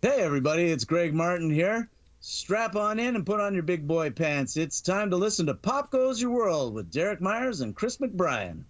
[0.00, 1.88] Hey, everybody, it's Greg Martin here.
[2.20, 4.56] Strap on in and put on your big boy pants.
[4.56, 8.62] It's time to listen to Pop Goes Your World with Derek Myers and Chris McBrien.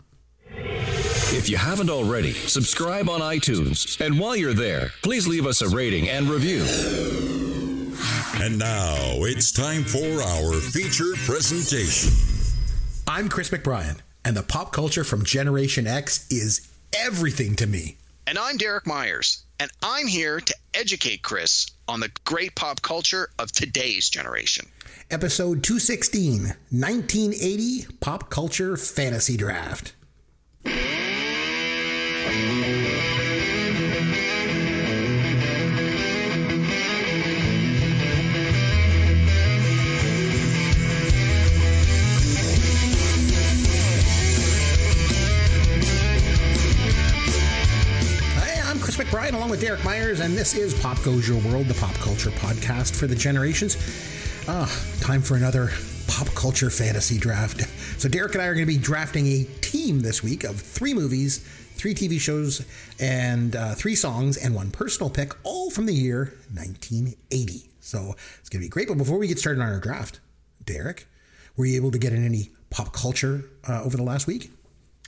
[0.51, 4.01] If you haven't already, subscribe on iTunes.
[4.01, 6.62] And while you're there, please leave us a rating and review.
[8.37, 12.10] And now it's time for our feature presentation.
[13.06, 16.66] I'm Chris McBrien, and the pop culture from Generation X is
[16.97, 17.98] everything to me.
[18.27, 23.30] And I'm Derek Myers, and I'm here to educate Chris on the great pop culture
[23.39, 24.66] of today's generation.
[25.11, 29.95] Episode 216 1980 Pop Culture Fantasy Draft.
[48.98, 52.30] McBrien along with Derek Myers, and this is Pop Goes Your World, the pop culture
[52.30, 53.77] podcast for the generations.
[54.48, 54.69] Ah,
[55.01, 55.71] time for another
[56.09, 57.60] pop culture fantasy draft.
[58.01, 60.95] So, Derek and I are going to be drafting a team this week of three
[60.95, 61.38] movies,
[61.76, 62.66] three TV shows,
[62.99, 67.70] and uh, three songs, and one personal pick, all from the year 1980.
[67.78, 68.88] So, it's going to be great.
[68.88, 70.19] But before we get started on our draft,
[70.64, 71.06] Derek,
[71.56, 74.50] were you able to get in any pop culture uh, over the last week?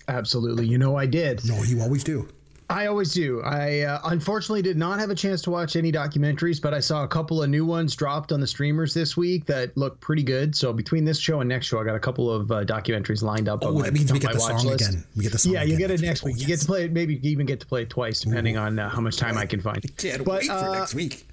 [0.06, 0.66] Absolutely.
[0.68, 1.44] You know I did.
[1.44, 2.28] No, you always do.
[2.70, 3.42] I always do.
[3.42, 7.02] I uh, unfortunately did not have a chance to watch any documentaries, but I saw
[7.02, 10.54] a couple of new ones dropped on the streamers this week that look pretty good.
[10.54, 13.48] So between this show and next show, I got a couple of uh, documentaries lined
[13.48, 13.64] up.
[13.64, 14.88] Oh, on my, that means we get the watch song list.
[14.88, 15.04] again.
[15.16, 16.36] We get the song Yeah, you again get it next week.
[16.36, 16.42] week.
[16.42, 16.92] You Oh, get to play it.
[16.92, 19.60] Maybe even get to play it twice, depending on uh, how much time I can
[19.60, 19.82] find.
[19.96, 21.26] Can't But, wait for uh, next week.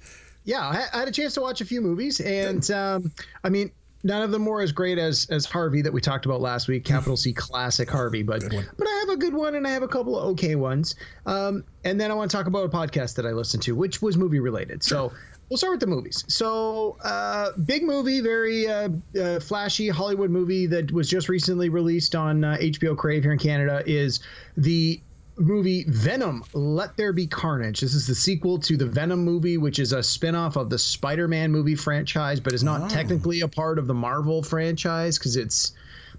[0.44, 3.12] yeah, I, I had a chance to watch a few movies, and um,
[3.44, 3.70] I mean,
[4.02, 6.84] none of them were as great as as Harvey that we talked about last week,
[6.84, 8.22] capital C classic Harvey.
[8.22, 10.94] But but I have a good one, and I have a couple of okay ones.
[11.26, 14.02] Um, and then I want to talk about a podcast that I listened to, which
[14.02, 14.82] was movie related.
[14.82, 15.12] So.
[15.50, 16.26] We'll start with the movies.
[16.28, 22.14] So, uh, big movie, very uh, uh, flashy Hollywood movie that was just recently released
[22.14, 24.20] on uh, HBO Crave here in Canada is
[24.58, 25.00] the
[25.38, 27.80] movie Venom Let There Be Carnage.
[27.80, 31.50] This is the sequel to the Venom movie, which is a spin-off of the Spider-Man
[31.50, 32.88] movie franchise, but is not oh.
[32.88, 35.72] technically a part of the Marvel franchise because it's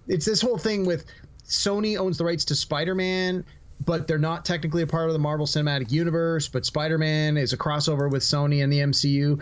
[0.08, 1.06] it's this whole thing with
[1.46, 3.44] Sony owns the rights to Spider-Man,
[3.86, 7.58] but they're not technically a part of the Marvel Cinematic Universe, but Spider-Man is a
[7.58, 9.42] crossover with Sony and the MCU,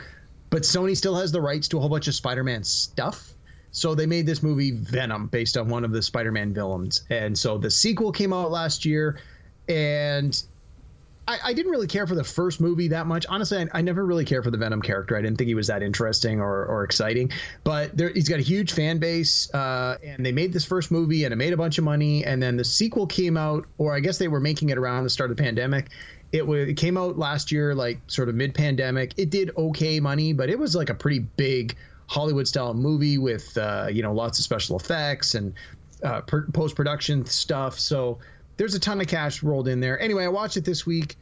[0.49, 3.33] but Sony still has the rights to a whole bunch of Spider-Man stuff.
[3.71, 7.03] So they made this movie Venom based on one of the Spider-Man villains.
[7.09, 9.19] And so the sequel came out last year
[9.67, 10.43] and
[11.27, 13.25] I, I didn't really care for the first movie that much.
[13.27, 15.17] Honestly, I, I never really cared for the Venom character.
[15.17, 17.31] I didn't think he was that interesting or, or exciting.
[17.63, 21.25] But there, he's got a huge fan base, uh, and they made this first movie,
[21.25, 22.23] and it made a bunch of money.
[22.23, 25.09] And then the sequel came out, or I guess they were making it around the
[25.09, 25.89] start of the pandemic.
[26.31, 29.13] It, wa it came out last year, like sort of mid-pandemic.
[29.17, 31.75] It did okay money, but it was like a pretty big
[32.07, 35.53] Hollywood-style movie with uh, you know lots of special effects and
[36.03, 37.79] uh, per- post-production stuff.
[37.79, 38.19] So
[38.57, 39.99] there's a ton of cash rolled in there.
[39.99, 41.15] Anyway, I watched it this week.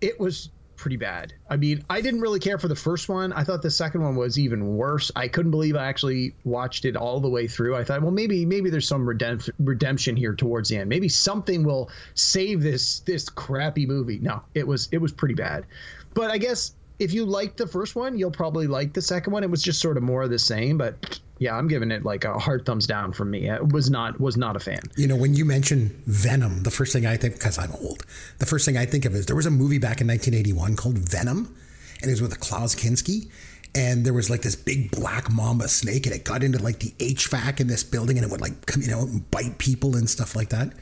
[0.00, 1.32] It was pretty bad.
[1.48, 3.32] I mean, I didn't really care for the first one.
[3.32, 5.12] I thought the second one was even worse.
[5.14, 7.76] I couldn't believe I actually watched it all the way through.
[7.76, 10.88] I thought, well, maybe maybe there's some redemp- redemption here towards the end.
[10.88, 14.18] Maybe something will save this this crappy movie.
[14.18, 15.66] No, it was it was pretty bad.
[16.14, 19.42] But I guess if you liked the first one, you'll probably like the second one.
[19.42, 22.24] It was just sort of more of the same, but yeah, I'm giving it like
[22.24, 23.50] a hard thumbs down from me.
[23.50, 24.80] I was not was not a fan.
[24.96, 28.06] You know, when you mention Venom, the first thing I think, because I'm old,
[28.38, 30.98] the first thing I think of is there was a movie back in 1981 called
[30.98, 31.54] Venom,
[32.00, 33.28] and it was with Klaus Kinski.
[33.74, 36.90] And there was like this big black mamba snake, and it got into like the
[36.98, 40.36] HVAC in this building, and it would like come, you know, bite people and stuff
[40.36, 40.72] like that.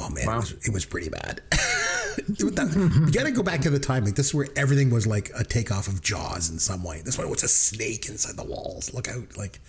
[0.00, 1.40] Oh man, it, was, it was pretty bad.
[2.38, 4.04] You got to go back to the time.
[4.04, 7.02] Like this is where everything was like a takeoff of Jaws in some way.
[7.04, 8.92] This one was a snake inside the walls.
[8.94, 9.36] Look out!
[9.36, 9.60] Like,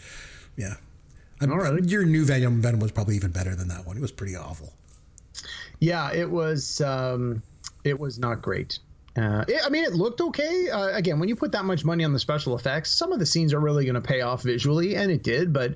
[0.56, 0.76] yeah.
[1.42, 1.84] All right.
[1.84, 3.98] Your new Venom Venom was probably even better than that one.
[3.98, 4.74] It was pretty awful.
[5.80, 6.80] Yeah, it was.
[6.82, 7.42] Um,
[7.84, 8.80] it was not great.
[9.16, 10.70] Uh, it, I mean, it looked okay.
[10.70, 13.26] Uh, again, when you put that much money on the special effects, some of the
[13.26, 15.54] scenes are really going to pay off visually, and it did.
[15.54, 15.76] But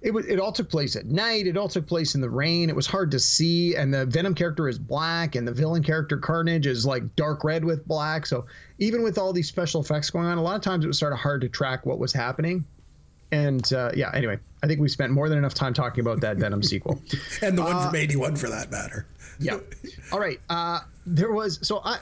[0.00, 0.26] it was.
[0.26, 1.46] It all took place at night.
[1.46, 2.68] It all took place in the rain.
[2.68, 6.16] It was hard to see, and the Venom character is black, and the villain character
[6.16, 8.24] Carnage is like dark red with black.
[8.26, 8.46] So
[8.78, 11.12] even with all these special effects going on, a lot of times it was sort
[11.12, 12.64] of hard to track what was happening.
[13.32, 16.36] And uh, yeah, anyway, I think we spent more than enough time talking about that
[16.38, 17.00] Venom sequel.
[17.42, 19.06] And the one from 81 for that matter.
[19.38, 19.58] yeah.
[20.12, 20.40] All right.
[20.48, 21.98] Uh, there was so I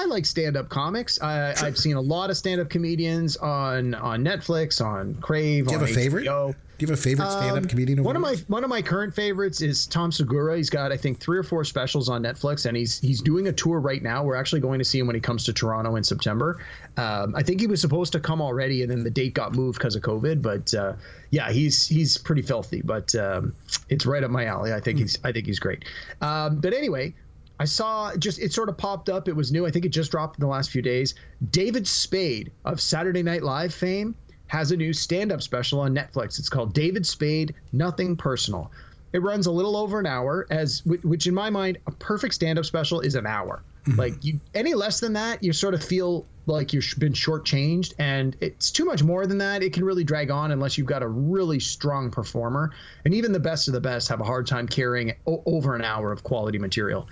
[0.00, 1.20] I like stand-up comics.
[1.20, 5.66] I, I've seen a lot of stand-up comedians on on Netflix, on Crave.
[5.66, 6.24] Do you have a favorite?
[6.24, 7.98] Do you have a favorite stand-up Um, comedian?
[7.98, 10.56] over One of my one of my current favorites is Tom Segura.
[10.56, 13.52] He's got I think three or four specials on Netflix, and he's he's doing a
[13.52, 14.24] tour right now.
[14.24, 16.64] We're actually going to see him when he comes to Toronto in September.
[16.96, 19.76] Um, I think he was supposed to come already, and then the date got moved
[19.78, 20.40] because of COVID.
[20.40, 20.94] But uh,
[21.28, 23.54] yeah, he's he's pretty filthy, but um,
[23.90, 24.72] it's right up my alley.
[24.72, 25.84] I think he's I think he's great.
[26.22, 27.14] Um, but anyway.
[27.60, 29.28] I saw just it sort of popped up.
[29.28, 29.66] It was new.
[29.66, 31.14] I think it just dropped in the last few days.
[31.50, 34.14] David Spade of Saturday Night Live fame
[34.46, 36.38] has a new stand-up special on Netflix.
[36.38, 38.72] It's called David Spade Nothing Personal.
[39.12, 42.64] It runs a little over an hour as which in my mind a perfect stand-up
[42.64, 43.62] special is an hour.
[43.84, 43.98] Mm-hmm.
[43.98, 48.36] Like you any less than that, you sort of feel like you've been shortchanged and
[48.40, 49.62] it's too much more than that.
[49.62, 52.70] It can really drag on unless you've got a really strong performer.
[53.04, 56.10] And even the best of the best have a hard time carrying over an hour
[56.10, 57.06] of quality material.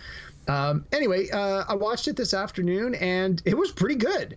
[0.49, 4.37] Um, anyway, uh, I watched it this afternoon and it was pretty good.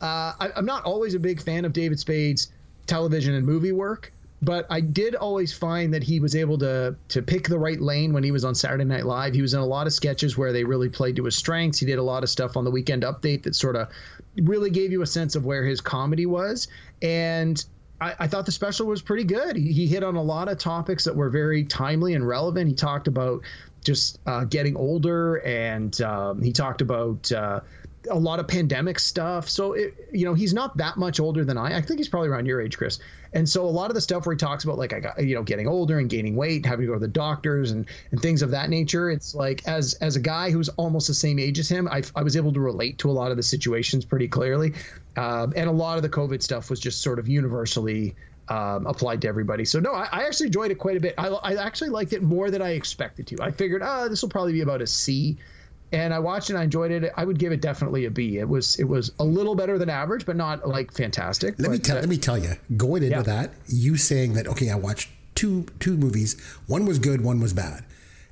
[0.00, 2.52] Uh, I, I'm not always a big fan of David Spade's
[2.86, 7.22] television and movie work, but I did always find that he was able to to
[7.22, 9.34] pick the right lane when he was on Saturday Night Live.
[9.34, 11.78] He was in a lot of sketches where they really played to his strengths.
[11.78, 13.88] He did a lot of stuff on the Weekend Update that sort of
[14.36, 16.66] really gave you a sense of where his comedy was.
[17.02, 17.64] And
[18.00, 19.56] I, I thought the special was pretty good.
[19.56, 22.68] He, he hit on a lot of topics that were very timely and relevant.
[22.68, 23.42] He talked about
[23.84, 27.30] just uh, getting older, and um, he talked about.
[27.30, 27.60] Uh,
[28.10, 29.48] a lot of pandemic stuff.
[29.48, 31.76] So, it, you know, he's not that much older than I.
[31.76, 32.98] I think he's probably around your age, Chris.
[33.32, 35.34] And so, a lot of the stuff where he talks about, like, I got, you
[35.34, 38.42] know, getting older and gaining weight, having to go to the doctors and and things
[38.42, 39.10] of that nature.
[39.10, 42.22] It's like as as a guy who's almost the same age as him, I I
[42.22, 44.74] was able to relate to a lot of the situations pretty clearly,
[45.16, 48.14] um, and a lot of the COVID stuff was just sort of universally.
[48.48, 49.64] Um, applied to everybody.
[49.64, 51.14] So no, I, I actually enjoyed it quite a bit.
[51.16, 53.40] I, I actually liked it more than I expected to.
[53.40, 55.38] I figured, ah, this will probably be about a C
[55.92, 56.54] and I watched it.
[56.54, 57.12] and I enjoyed it.
[57.16, 58.38] I would give it definitely a B.
[58.38, 61.54] It was it was a little better than average, but not like fantastic.
[61.58, 61.98] Let me tell.
[61.98, 62.54] uh, let me tell you.
[62.76, 63.22] Going into yeah.
[63.22, 66.40] that, you saying that okay, I watched two two movies.
[66.66, 67.84] One was good, one was bad,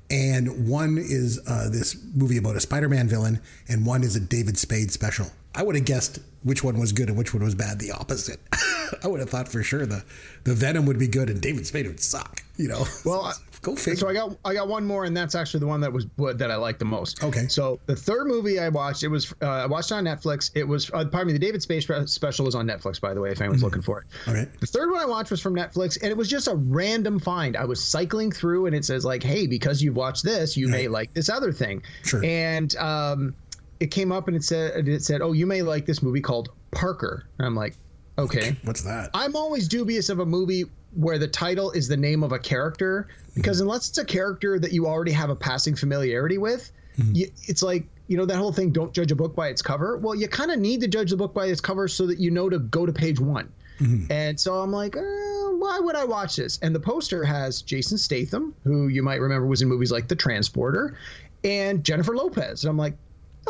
[0.09, 4.57] and one is uh, this movie about a Spider-Man villain, and one is a David
[4.57, 5.27] Spade special.
[5.53, 7.79] I would have guessed which one was good and which one was bad.
[7.79, 8.39] The opposite.
[9.03, 10.03] I would have thought for sure the
[10.43, 12.43] the Venom would be good and David Spade would suck.
[12.57, 12.85] You know.
[13.05, 13.97] Well, go figure.
[13.97, 16.51] So I got I got one more, and that's actually the one that was that
[16.51, 17.23] I liked the most.
[17.23, 17.47] Okay.
[17.47, 20.51] So the third movie I watched, it was uh, I watched it on Netflix.
[20.55, 23.31] It was uh, pardon me, the David Spade special is on Netflix, by the way,
[23.31, 24.07] if anyone's looking for it.
[24.27, 24.47] All right.
[24.59, 27.55] The third one I watched was from Netflix, and it was just a random find.
[27.55, 30.87] I was cycling through, and it says like, "Hey, because you've watched this, you may
[30.87, 32.23] like this other thing." Sure.
[32.23, 33.35] And um,
[33.81, 36.49] it came up, and it said it said, "Oh, you may like this movie called
[36.69, 37.75] Parker." And I'm like,
[38.17, 39.09] "Okay." What's that?
[39.15, 43.07] I'm always dubious of a movie where the title is the name of a character
[43.33, 43.63] because mm-hmm.
[43.63, 47.15] unless it's a character that you already have a passing familiarity with, mm-hmm.
[47.15, 48.71] you, it's like you know that whole thing.
[48.71, 49.97] Don't judge a book by its cover.
[49.97, 52.29] Well, you kind of need to judge the book by its cover so that you
[52.29, 53.51] know to go to page one.
[53.79, 54.11] Mm-hmm.
[54.11, 56.59] And so I'm like, uh, why would I watch this?
[56.61, 60.15] And the poster has Jason Statham, who you might remember was in movies like The
[60.15, 60.95] Transporter,
[61.43, 62.63] and Jennifer Lopez.
[62.63, 62.93] And I'm like,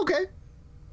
[0.02, 0.26] okay,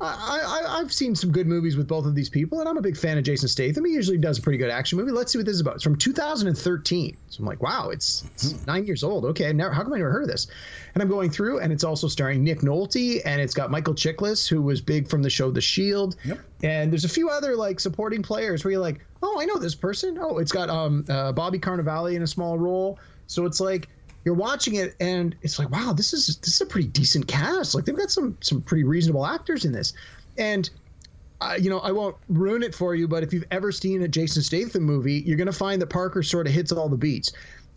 [0.00, 2.82] I, I, I've seen some good movies with both of these people, and I'm a
[2.82, 3.84] big fan of Jason Statham.
[3.84, 5.10] He usually does a pretty good action movie.
[5.10, 5.76] Let's see what this is about.
[5.76, 7.16] It's from 2013.
[7.28, 9.24] So I'm like, wow, it's, it's nine years old.
[9.24, 10.46] Okay, never, how come I never heard of this?
[10.94, 14.48] And I'm going through, and it's also starring Nick Nolte, and it's got Michael Chiklis,
[14.48, 16.14] who was big from the show The Shield.
[16.24, 16.38] Yep.
[16.62, 19.74] And there's a few other like supporting players where you're like, oh, I know this
[19.74, 20.16] person.
[20.20, 23.00] Oh, it's got um, uh, Bobby Cannavale in a small role.
[23.26, 23.88] So it's like
[24.28, 27.74] you're watching it and it's like, wow, this is this is a pretty decent cast.
[27.74, 29.94] Like they've got some some pretty reasonable actors in this,
[30.36, 30.68] and.
[31.40, 34.08] Uh, you know, I won't ruin it for you, but if you've ever seen a
[34.08, 37.30] Jason Statham movie, you're going to find that Parker sort of hits all the beats.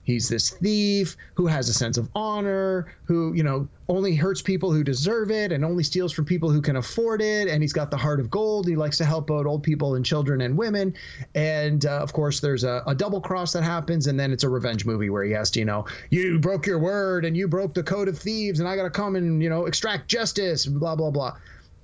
[0.03, 4.71] He's this thief who has a sense of honor, who, you know, only hurts people
[4.71, 7.47] who deserve it and only steals from people who can afford it.
[7.47, 8.67] And he's got the heart of gold.
[8.67, 10.95] He likes to help out old people and children and women.
[11.35, 14.07] And uh, of course, there's a, a double cross that happens.
[14.07, 16.79] And then it's a revenge movie where he has to, you know, you broke your
[16.79, 19.49] word and you broke the code of thieves and I got to come and, you
[19.49, 21.37] know, extract justice, blah, blah, blah.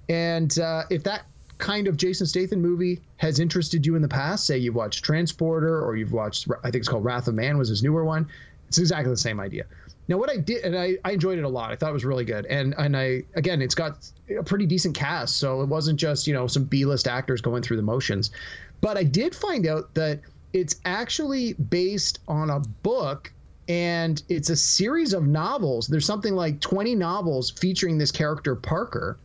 [0.10, 1.26] And uh, if that
[1.58, 5.84] kind of Jason Statham movie has interested you in the past, say you've watched Transporter
[5.84, 8.28] or you've watched, I think it's called Wrath of Man was his newer one.
[8.68, 9.66] It's exactly the same idea.
[10.10, 11.72] Now, what I did, and I, I enjoyed it a lot.
[11.72, 12.46] I thought it was really good.
[12.46, 16.34] And and I again, it's got a pretty decent cast, so it wasn't just you
[16.34, 18.32] know some B-list actors going through the motions.
[18.80, 20.22] But I did find out that
[20.54, 23.32] it's actually based on a book
[23.68, 25.88] and it's a series of novels.
[25.88, 29.18] There's something like 20 novels featuring this character Parker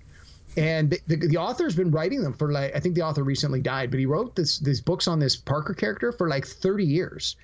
[0.56, 3.60] and the, the, the author's been writing them for like I think the author recently
[3.60, 7.36] died, but he wrote this these books on this Parker character for like 30 years,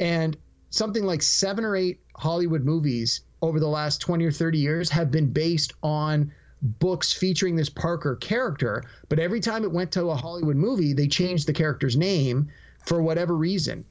[0.00, 0.36] and
[0.70, 5.10] something like seven or eight Hollywood movies over the last 20 or 30 years have
[5.10, 10.16] been based on books featuring this Parker character, but every time it went to a
[10.16, 12.48] Hollywood movie, they changed the character's name
[12.86, 13.84] for whatever reason.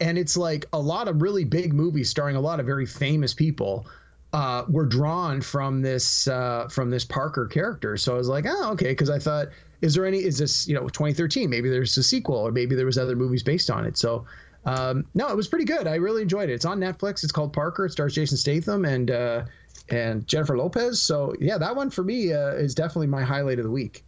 [0.00, 3.32] And it's like a lot of really big movies starring a lot of very famous
[3.32, 3.86] people
[4.32, 7.96] uh, were drawn from this uh, from this Parker character.
[7.96, 9.48] So I was like, oh, okay, because I thought,
[9.80, 10.18] is there any?
[10.18, 11.48] Is this you know 2013?
[11.50, 13.96] Maybe there's a sequel, or maybe there was other movies based on it.
[13.96, 14.24] So
[14.64, 15.86] um, no, it was pretty good.
[15.86, 16.52] I really enjoyed it.
[16.52, 17.24] It's on Netflix.
[17.24, 17.86] It's called Parker.
[17.86, 19.44] It stars Jason Statham and uh,
[19.88, 21.00] and Jennifer Lopez.
[21.00, 24.04] So yeah, that one for me uh, is definitely my highlight of the week.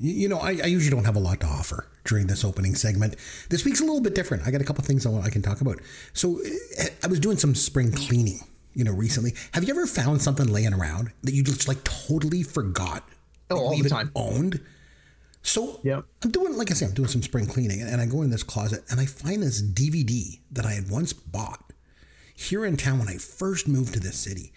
[0.00, 3.16] You know, I, I, usually don't have a lot to offer during this opening segment.
[3.50, 4.46] This week's a little bit different.
[4.46, 5.80] I got a couple things I, want, I can talk about.
[6.14, 6.40] So
[6.78, 8.40] eh, I was doing some spring cleaning,
[8.74, 9.34] you know, recently.
[9.52, 13.08] Have you ever found something laying around that you just like totally forgot?
[13.50, 14.10] Oh, all the time.
[14.14, 14.60] Owned.
[15.42, 16.04] So yep.
[16.22, 18.42] I'm doing, like I say, I'm doing some spring cleaning, and I go in this
[18.42, 21.72] closet and I find this DVD that I had once bought
[22.34, 24.52] here in town when I first moved to this city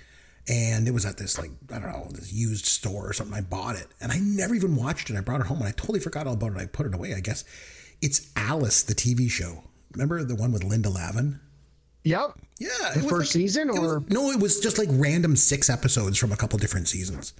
[0.47, 3.35] and it was at this like I don't know this used store or something.
[3.35, 5.17] I bought it and I never even watched it.
[5.17, 6.57] I brought it home and I totally forgot all about it.
[6.57, 7.13] I put it away.
[7.13, 7.43] I guess
[8.01, 9.63] it's Alice, the TV show.
[9.93, 11.39] Remember the one with Linda Lavin?
[12.07, 12.39] Yep.
[12.59, 12.69] Yeah.
[12.95, 14.31] The first like, season, or was, no?
[14.31, 17.33] It was just like random six episodes from a couple different seasons,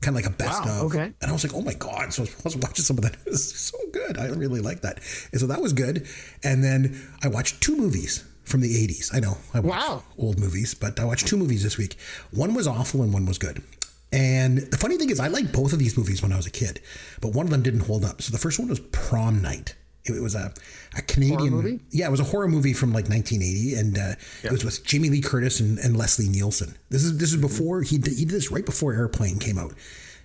[0.00, 0.82] kind of like a best wow, of.
[0.86, 1.12] Okay.
[1.20, 2.12] And I was like, oh my god!
[2.12, 3.16] So I was watching some of that.
[3.26, 4.18] It was so good.
[4.18, 5.00] I really like that.
[5.32, 6.06] And so that was good.
[6.42, 9.14] And then I watched two movies from the 80s.
[9.14, 9.38] I know.
[9.52, 10.02] I watch wow.
[10.18, 11.96] old movies, but I watched two movies this week.
[12.30, 13.62] One was awful and one was good.
[14.12, 16.50] And the funny thing is, I liked both of these movies when I was a
[16.50, 16.80] kid,
[17.20, 18.22] but one of them didn't hold up.
[18.22, 19.74] So the first one was Prom Night.
[20.06, 20.52] It, was a,
[20.96, 24.52] a Canadian movie Yeah, it was a horror movie from like 1980, and uh, it
[24.52, 26.76] was with Jamie Lee Curtis and, and Leslie Nielsen.
[26.90, 29.72] This is this is before he did, he did this right before Airplane came out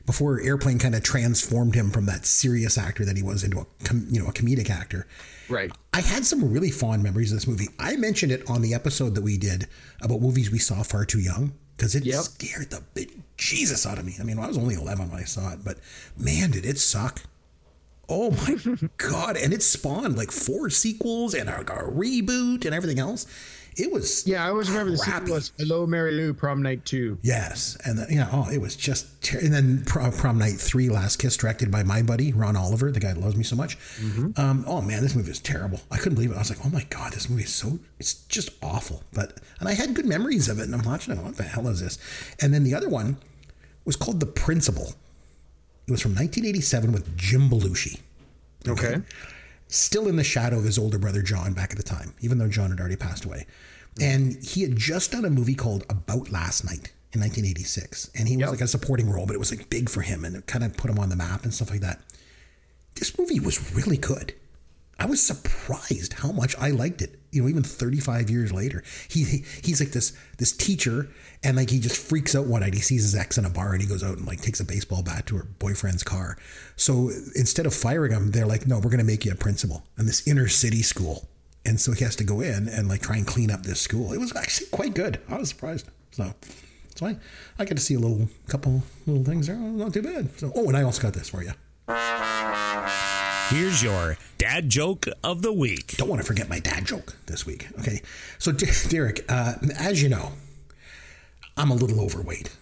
[0.09, 3.65] before Airplane kind of transformed him from that serious actor that he was into a
[4.09, 5.05] you know a comedic actor.
[5.47, 5.71] Right.
[5.93, 7.67] I had some really fond memories of this movie.
[7.77, 9.67] I mentioned it on the episode that we did
[10.01, 12.21] about movies we saw far too young because it yep.
[12.21, 14.15] scared the big Jesus out of me.
[14.19, 15.77] I mean, I was only 11 when I saw it, but
[16.17, 17.21] man, did it suck.
[18.09, 19.37] Oh my god!
[19.37, 23.25] And it spawned like four sequels and a, a reboot and everything else
[23.79, 24.45] it was yeah.
[24.45, 27.17] I always remember the scene was "Hello, Mary Lou," prom night two.
[27.21, 30.89] Yes, and then, yeah, oh, it was just ter- and then prom, prom, night three,
[30.89, 33.77] last kiss, directed by my buddy Ron Oliver, the guy that loves me so much.
[33.99, 34.39] Mm-hmm.
[34.39, 35.79] Um, oh man, this movie is terrible.
[35.91, 36.35] I couldn't believe it.
[36.35, 39.03] I was like, oh my god, this movie is so it's just awful.
[39.13, 41.23] But and I had good memories of it, and I'm watching it.
[41.23, 41.97] What the hell is this?
[42.41, 43.17] And then the other one
[43.85, 44.93] was called The Principal.
[45.89, 47.99] It was from 1987 with Jim Belushi.
[48.67, 48.87] okay.
[48.87, 49.01] okay
[49.69, 52.49] still in the shadow of his older brother John back at the time, even though
[52.49, 53.45] John had already passed away.
[54.01, 58.09] And he had just done a movie called About Last Night in 1986.
[58.15, 58.49] And he was yep.
[58.51, 60.75] like a supporting role, but it was like big for him and it kind of
[60.75, 62.01] put him on the map and stuff like that.
[62.95, 64.33] This movie was really good.
[64.97, 67.18] I was surprised how much I liked it.
[67.31, 71.09] You know, even 35 years later, he he's like this this teacher,
[71.43, 72.73] and like he just freaks out one night.
[72.73, 74.65] He sees his ex in a bar, and he goes out and like takes a
[74.65, 76.37] baseball bat to her boyfriend's car.
[76.75, 79.85] So instead of firing him, they're like, "No, we're going to make you a principal
[79.97, 81.27] in this inner city school."
[81.65, 84.13] and so he has to go in and like try and clean up this school.
[84.13, 85.19] It was actually quite good.
[85.29, 85.89] I was surprised.
[86.11, 86.33] So
[86.95, 87.17] so I,
[87.57, 89.55] I get to see a little couple little things there.
[89.55, 90.37] Not too bad.
[90.39, 91.51] So oh, and I also got this for you.
[93.49, 95.97] Here's your dad joke of the week.
[95.97, 97.67] Don't want to forget my dad joke this week.
[97.79, 98.01] Okay,
[98.37, 100.33] so Derek, uh, as you know,
[101.57, 102.55] I'm a little overweight.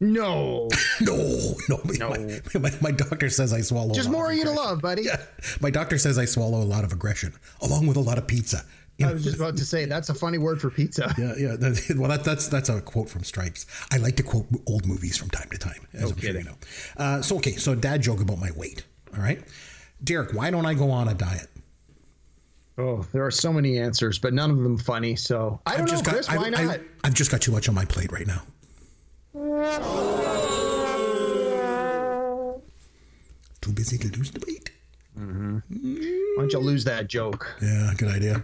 [0.00, 0.68] No.
[1.00, 1.80] no, no.
[1.84, 2.08] no.
[2.10, 3.94] My, my, my, doctor says I swallow.
[3.94, 5.02] Just more you to love, buddy.
[5.02, 5.22] Yeah.
[5.60, 8.64] My doctor says I swallow a lot of aggression, along with a lot of pizza.
[9.04, 11.14] I was just about to say that's a funny word for pizza.
[11.18, 11.56] Yeah, yeah.
[11.56, 13.66] That, well, that, that's that's a quote from Stripes.
[13.92, 16.32] I like to quote old movies from time to time, as no I'm kidding.
[16.32, 16.56] sure you know.
[16.96, 18.84] Uh, so okay, so dad joke about my weight.
[19.14, 19.42] All right,
[20.04, 21.48] Derek, why don't I go on a diet?
[22.78, 25.16] Oh, there are so many answers, but none of them funny.
[25.16, 26.28] So I don't I've know, got, Chris.
[26.28, 26.60] Why not?
[26.60, 28.42] I, I've just got too much on my plate right now.
[33.62, 34.70] Too busy to lose the weight.
[35.18, 35.58] Mm-hmm.
[36.36, 37.56] Why don't you lose that joke?
[37.62, 38.42] Yeah, good idea.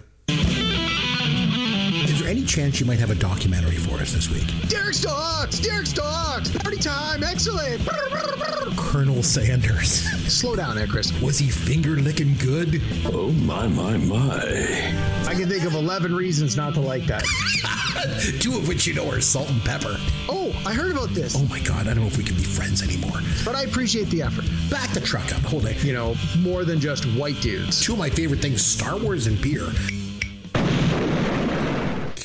[2.22, 4.46] Is there any chance you might have a documentary for us this week?
[4.68, 5.58] Derek Stocks!
[5.58, 6.56] Derek Stocks!
[6.56, 7.24] Party time!
[7.24, 7.84] Excellent!
[8.76, 10.04] Colonel Sanders.
[10.32, 11.12] Slow down there, Chris.
[11.20, 12.80] Was he finger licking good?
[13.06, 14.38] Oh, my, my, my.
[15.26, 17.24] I can think of 11 reasons not to like that.
[18.38, 19.96] Two of which you know are salt and pepper.
[20.28, 21.34] Oh, I heard about this.
[21.36, 23.20] Oh my God, I don't know if we can be friends anymore.
[23.44, 24.44] But I appreciate the effort.
[24.70, 25.40] Back the truck up.
[25.40, 25.82] Hold it.
[25.82, 27.80] You know, more than just white dudes.
[27.80, 29.66] Two of my favorite things Star Wars and beer.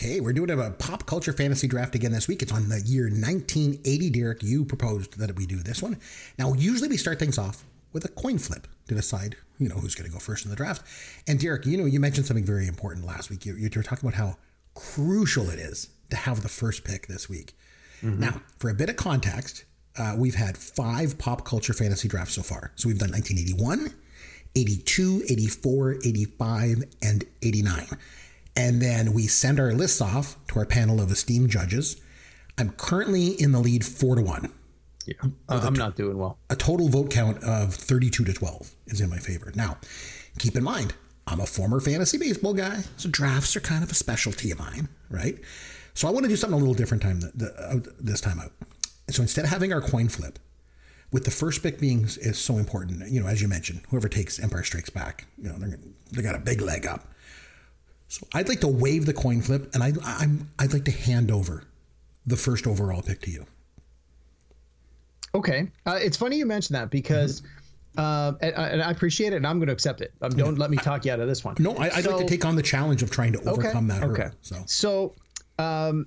[0.08, 2.42] Okay, we're doing a pop culture fantasy draft again this week.
[2.42, 4.10] It's on the year 1980.
[4.12, 6.00] Derek, you proposed that we do this one.
[6.40, 9.96] Now, usually we start things off with a coin flip to decide, you know, who's
[9.96, 10.82] going to go first in the draft.
[11.28, 13.46] And Derek, you know, you mentioned something very important last week.
[13.46, 14.38] You, you were talking about how
[14.76, 17.54] crucial it is to have the first pick this week.
[18.02, 18.22] Mm-hmm.
[18.22, 19.66] Now, for a bit of context,
[19.98, 22.72] uh, we've had five pop culture fantasy drafts so far.
[22.76, 23.94] So we've done 1981,
[24.56, 27.88] 82, 84, 85, and 89.
[28.58, 32.02] And then we send our lists off to our panel of esteemed judges.
[32.58, 34.52] I'm currently in the lead four to one.
[35.06, 35.14] Yeah,
[35.48, 36.40] uh, I'm not doing well.
[36.50, 39.54] A total vote count of 32 to 12 is in my favor.
[39.56, 39.78] Now,
[40.40, 40.96] keep in mind,
[41.28, 44.90] I'm a former fantasy baseball guy, so drafts are kind of a specialty of mine,
[45.10, 45.38] right?
[45.94, 47.22] So I want to do something a little different time
[48.00, 48.52] this time out.
[49.10, 50.40] So instead of having our coin flip,
[51.12, 54.40] with the first pick being is so important, you know, as you mentioned, whoever takes
[54.40, 55.80] Empire Strikes Back, you know, they're
[56.12, 57.08] they got a big leg up.
[58.08, 61.32] So I'd like to wave the coin flip, and I, I'm I'd like to hand
[61.32, 61.64] over
[62.26, 63.46] the first overall pick to you.
[65.36, 67.42] Okay, uh, it's funny you mentioned that because.
[67.42, 67.52] Mm-hmm.
[68.00, 70.14] Uh, and, and, I appreciate it, and I'm going to accept it.
[70.22, 71.56] Um, don't let me talk you out of this one.
[71.58, 74.00] No, I, would so, like to take on the challenge of trying to overcome okay,
[74.00, 74.26] that hurdle.
[74.26, 74.36] Okay.
[74.44, 75.16] So, so
[75.58, 76.06] um,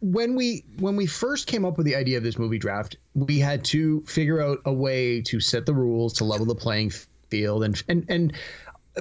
[0.00, 3.38] when we when we first came up with the idea of this movie draft, we
[3.38, 6.90] had to figure out a way to set the rules to level the playing
[7.30, 8.32] field, and and and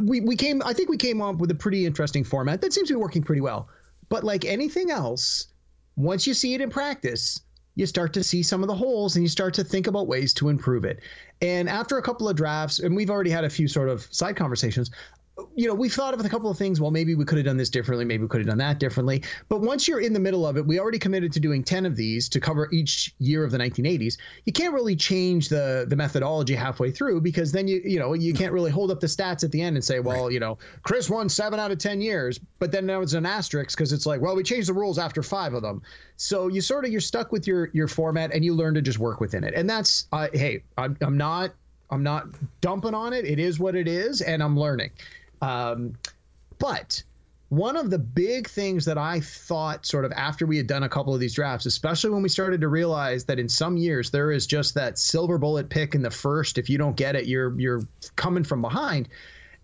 [0.02, 0.62] we we came.
[0.66, 3.24] I think we came up with a pretty interesting format that seems to be working
[3.24, 3.70] pretty well.
[4.10, 5.48] But like anything else,
[5.96, 7.42] once you see it in practice,
[7.76, 10.34] you start to see some of the holes and you start to think about ways
[10.36, 11.00] to improve it.
[11.42, 14.36] And after a couple of drafts, and we've already had a few sort of side
[14.36, 14.92] conversations,
[15.56, 16.80] you know, we've thought of a couple of things.
[16.80, 18.06] Well, maybe we could have done this differently.
[18.06, 19.24] Maybe we could have done that differently.
[19.50, 21.96] But once you're in the middle of it, we already committed to doing 10 of
[21.96, 24.18] these to cover each year of the 1980s.
[24.46, 28.34] You can't really change the the methodology halfway through because then you you know you
[28.34, 30.34] can't really hold up the stats at the end and say, well, right.
[30.34, 33.78] you know, Chris won seven out of 10 years, but then now it's an asterisk
[33.78, 35.82] because it's like, well, we changed the rules after five of them.
[36.16, 39.00] So you sort of you're stuck with your your format and you learn to just
[39.00, 39.56] work within it.
[39.56, 41.54] And that's uh, hey, I'm, I'm not
[41.90, 42.28] I'm not
[42.62, 43.26] dumping on it.
[43.26, 44.92] It is what it is, and I'm learning.
[45.44, 45.94] Um,
[46.60, 47.04] but
[47.50, 50.90] one of the big things that I thought sort of after we had done a
[50.90, 54.32] couple of these drafts, especially when we started to realize that in some years there
[54.32, 56.58] is just that silver bullet pick in the first.
[56.58, 57.82] If you don't get it, you're you're
[58.16, 59.10] coming from behind.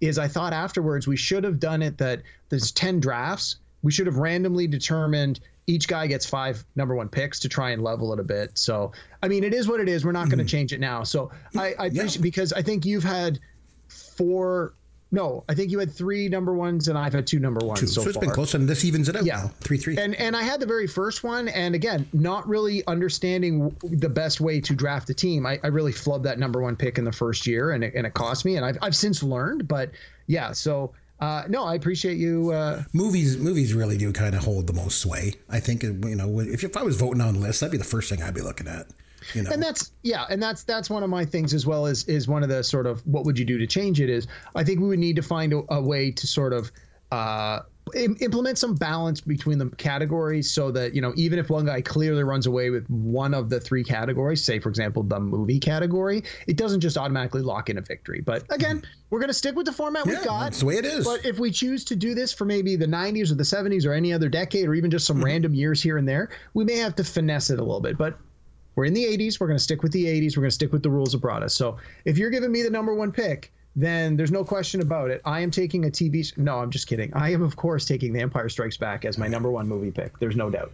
[0.01, 3.55] Is I thought afterwards we should have done it that there's 10 drafts.
[3.81, 7.83] We should have randomly determined each guy gets five number one picks to try and
[7.83, 8.57] level it a bit.
[8.57, 8.91] So
[9.23, 10.05] I mean, it is what it is.
[10.05, 10.47] We're not going to mm-hmm.
[10.47, 11.03] change it now.
[11.03, 12.07] So I, I yeah.
[12.21, 13.39] because I think you've had
[13.87, 14.73] four
[15.11, 17.79] no, I think you had three number ones, and I've had two number ones.
[17.79, 17.87] Two.
[17.87, 18.21] So, so it's far.
[18.21, 19.25] been close, and this evens it out.
[19.25, 19.51] Yeah, now.
[19.61, 19.97] three three.
[19.97, 24.39] And and I had the very first one, and again, not really understanding the best
[24.39, 25.45] way to draft a team.
[25.45, 28.05] I, I really flubbed that number one pick in the first year, and it, and
[28.05, 28.57] it cost me.
[28.57, 29.89] And I've I've since learned, but
[30.27, 30.51] yeah.
[30.51, 32.51] So uh, no, I appreciate you.
[32.51, 35.33] Uh, movies, movies really do kind of hold the most sway.
[35.49, 38.09] I think you know, if, if I was voting on lists, that'd be the first
[38.09, 38.87] thing I'd be looking at.
[39.33, 39.51] You know?
[39.51, 42.43] And that's yeah, and that's that's one of my things as well as is one
[42.43, 44.87] of the sort of what would you do to change it is I think we
[44.87, 46.71] would need to find a, a way to sort of
[47.11, 47.61] uh,
[47.95, 52.23] implement some balance between the categories so that you know even if one guy clearly
[52.23, 56.55] runs away with one of the three categories say for example the movie category it
[56.55, 58.91] doesn't just automatically lock in a victory but again mm-hmm.
[59.09, 61.05] we're going to stick with the format yeah, we've got that's the way it is
[61.05, 63.93] but if we choose to do this for maybe the 90s or the 70s or
[63.93, 65.25] any other decade or even just some mm-hmm.
[65.25, 68.19] random years here and there we may have to finesse it a little bit but
[68.79, 69.41] we're in the 80s.
[69.41, 70.37] We're going to stick with the 80s.
[70.37, 71.53] We're going to stick with the rules of brought us.
[71.53, 75.21] So if you're giving me the number one pick, then there's no question about it.
[75.25, 76.35] I am taking a TV.
[76.37, 77.13] No, I'm just kidding.
[77.13, 80.17] I am, of course, taking The Empire Strikes Back as my number one movie pick.
[80.19, 80.71] There's no doubt.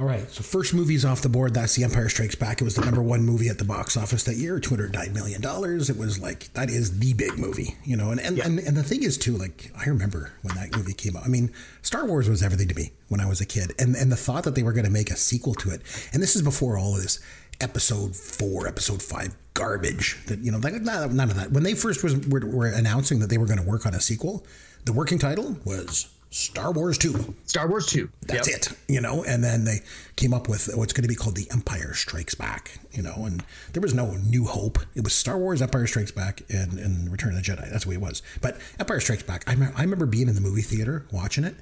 [0.00, 1.52] All right, so first movie's off the board.
[1.52, 2.62] That's The Empire Strikes Back.
[2.62, 5.12] It was the number one movie at the box office that year, two hundred nine
[5.12, 5.90] million dollars.
[5.90, 8.10] It was like that is the big movie, you know.
[8.10, 8.46] And and, yeah.
[8.46, 11.26] and and the thing is too, like I remember when that movie came out.
[11.26, 14.10] I mean, Star Wars was everything to me when I was a kid, and and
[14.10, 15.82] the thought that they were going to make a sequel to it,
[16.14, 17.20] and this is before all of this
[17.60, 20.16] episode four, episode five garbage.
[20.28, 21.52] That you know, none of that.
[21.52, 24.00] When they first was were, were announcing that they were going to work on a
[24.00, 24.46] sequel,
[24.86, 27.34] the working title was Star Wars 2.
[27.44, 28.08] Star Wars 2.
[28.22, 28.56] That's yep.
[28.56, 29.80] it, you know, and then they
[30.14, 33.42] came up with what's going to be called The Empire Strikes Back, you know, and
[33.72, 34.78] there was no New Hope.
[34.94, 37.68] It was Star Wars, Empire Strikes Back, and, and Return of the Jedi.
[37.70, 38.22] That's the way it was.
[38.40, 41.56] But Empire Strikes Back, I, me- I remember being in the movie theater watching it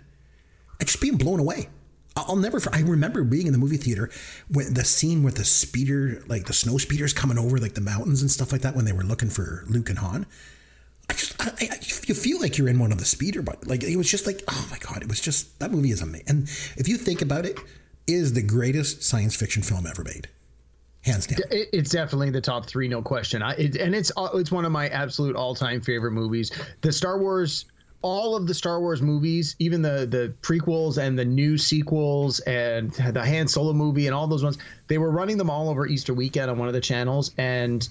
[0.79, 1.69] and just being blown away.
[2.15, 2.61] I'll never.
[2.73, 4.11] I remember being in the movie theater
[4.51, 8.23] when the scene with the speeder, like the snow speeders coming over like the mountains
[8.23, 10.27] and stuff like that, when they were looking for Luke and Han.
[11.11, 13.83] I just, I, I, you feel like you're in one of the speeder, but like
[13.83, 16.27] it was just like, oh my god, it was just that movie is amazing.
[16.29, 16.43] And
[16.77, 17.59] if you think about it,
[18.07, 20.29] it is the greatest science fiction film ever made,
[21.03, 21.41] hands down.
[21.51, 23.43] It's definitely the top three, no question.
[23.43, 26.51] I, it, and it's uh, it's one of my absolute all time favorite movies.
[26.81, 27.67] The Star Wars
[28.03, 32.93] all of the Star Wars movies, even the the prequels and the new sequels and
[32.93, 36.15] the Han Solo movie and all those ones, they were running them all over Easter
[36.15, 37.89] weekend on one of the channels and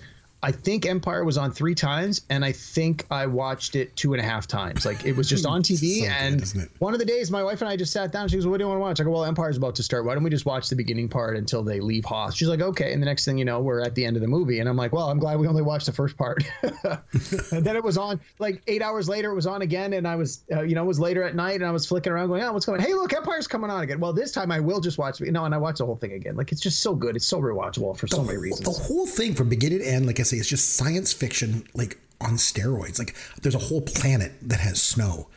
[0.48, 4.22] I think Empire was on three times, and I think I watched it two and
[4.22, 4.86] a half times.
[4.86, 7.60] Like it was just on TV, So and isn't one of the days, my wife
[7.60, 8.30] and I just sat down.
[8.30, 10.06] She goes, "What do you want to watch?" I go, "Well, Empire's about to start.
[10.06, 12.94] Why don't we just watch the beginning part until they leave Hoth?" She's like, "Okay."
[12.94, 14.78] And the next thing you know, we're at the end of the movie, and I'm
[14.78, 18.18] like, "Well, I'm glad we only watched the first part." and then it was on
[18.40, 19.32] like eight hours later.
[19.32, 21.56] It was on again, and I was, uh, you know, it was later at night,
[21.56, 22.80] and I was flicking around, going, "Oh, what's going?
[22.80, 22.88] on?
[22.88, 25.20] Hey, look, Empire's coming on again." Well, this time I will just watch.
[25.20, 26.38] You No, and I watched the whole thing again.
[26.38, 27.18] Like it's just so good.
[27.18, 28.62] It's so rewatchable for so many reasons.
[28.62, 32.00] The whole thing from beginning to end, like I say, is just science fiction, like
[32.22, 33.00] on steroids.
[33.00, 35.28] Like there's a whole planet that has snow.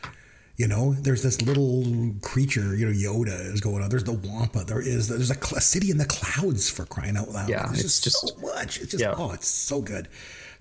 [0.57, 2.75] You know, there's this little creature.
[2.75, 3.89] You know, Yoda is going on.
[3.89, 4.63] There's the Wampa.
[4.63, 7.49] There is there's a, cl- city in the clouds for crying out loud.
[7.49, 8.79] Yeah, There's it's just, just- so much.
[8.79, 9.15] It's just yeah.
[9.17, 10.07] oh, it's so good.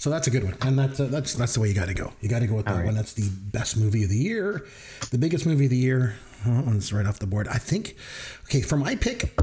[0.01, 1.95] So that's a good one, and that's uh, that's that's the way you got to
[1.95, 2.11] go.
[2.23, 2.87] You got to go with that right.
[2.87, 2.95] one.
[2.95, 4.67] That's the best movie of the year,
[5.11, 6.15] the biggest movie of the year.
[6.47, 7.49] Oh, That one's right off the board.
[7.49, 7.97] I think.
[8.45, 9.39] Okay, for my pick,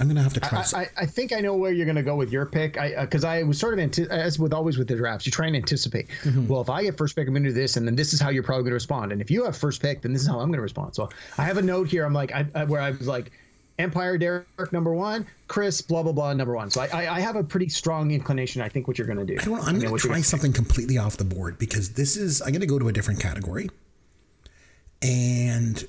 [0.00, 0.64] I'm gonna have to try.
[0.74, 2.76] I, I, I think I know where you're going to go with your pick.
[2.76, 5.46] I because I was sort of anti- as with always with the drafts, you try
[5.46, 6.08] and anticipate.
[6.24, 6.48] Mm-hmm.
[6.48, 8.20] Well, if I get first pick, I'm going to do this, and then this is
[8.20, 9.12] how you're probably going to respond.
[9.12, 10.96] And if you have first pick, then this is how I'm going to respond.
[10.96, 12.04] So I have a note here.
[12.04, 13.30] I'm like, I, I, where I was like,
[13.80, 16.70] Empire, Derek, number one, Chris, blah blah blah, number one.
[16.70, 18.62] So I, I, I have a pretty strong inclination.
[18.62, 19.36] I think what you're going to do.
[19.40, 22.40] I don't, I'm going to try gonna- something completely off the board because this is,
[22.42, 23.68] I'm going to go to a different category.
[25.02, 25.82] And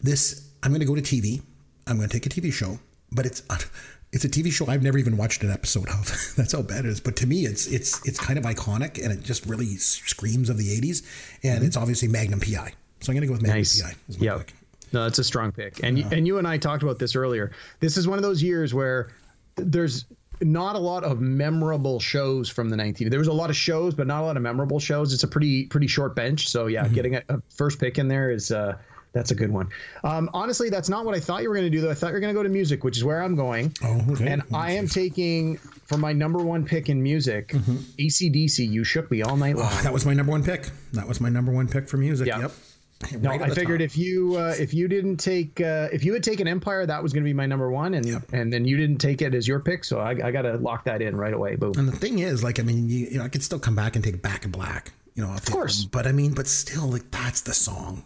[0.00, 1.42] this, I'm going to go to TV.
[1.86, 2.78] I'm going to take a TV show,
[3.12, 3.42] but it's,
[4.12, 6.06] it's a TV show I've never even watched an episode of.
[6.36, 7.00] That's how bad it is.
[7.00, 10.58] But to me, it's, it's, it's kind of iconic and it just really screams of
[10.58, 11.04] the 80s.
[11.44, 12.72] And it's obviously Magnum PI.
[13.00, 13.82] So I'm going to go with Magnum Mm-hmm.
[13.82, 13.82] Nice.
[13.82, 13.94] PI.
[14.08, 14.38] as my Yep.
[14.38, 14.54] pick.
[14.92, 15.82] No, that's a strong pick.
[15.82, 17.52] And you, and you and I talked about this earlier.
[17.80, 19.10] This is one of those years where
[19.56, 20.06] there's
[20.40, 23.10] not a lot of memorable shows from the 19.
[23.10, 25.12] There was a lot of shows, but not a lot of memorable shows.
[25.12, 26.48] It's a pretty pretty short bench.
[26.48, 28.76] So yeah, getting a, a first pick in there is uh
[29.12, 29.68] that's a good one.
[30.04, 31.80] Um, honestly, that's not what I thought you were going to do.
[31.80, 33.74] Though I thought you were going to go to music, which is where I'm going.
[33.82, 34.28] Oh, okay.
[34.28, 38.70] And I am taking for my number one pick in music, ACDC.
[38.70, 39.68] You shook me all night long.
[39.70, 40.70] Oh, that was my number one pick.
[40.92, 42.28] That was my number one pick for music.
[42.28, 42.42] Yeah.
[42.42, 42.52] Yep.
[43.18, 43.84] No, Right I figured top.
[43.86, 47.12] if you uh, if you didn't take uh, if you had taken Empire, that was
[47.14, 49.58] going to be my number one, and and then you didn't take it as your
[49.60, 51.56] pick, so I, I got to lock that in right away.
[51.56, 51.72] Boom.
[51.78, 53.96] And the thing is, like, I mean, you, you know, I could still come back
[53.96, 55.84] and take Back in Black, you know, off the course.
[55.84, 58.04] But I mean, but still, like, that's the song.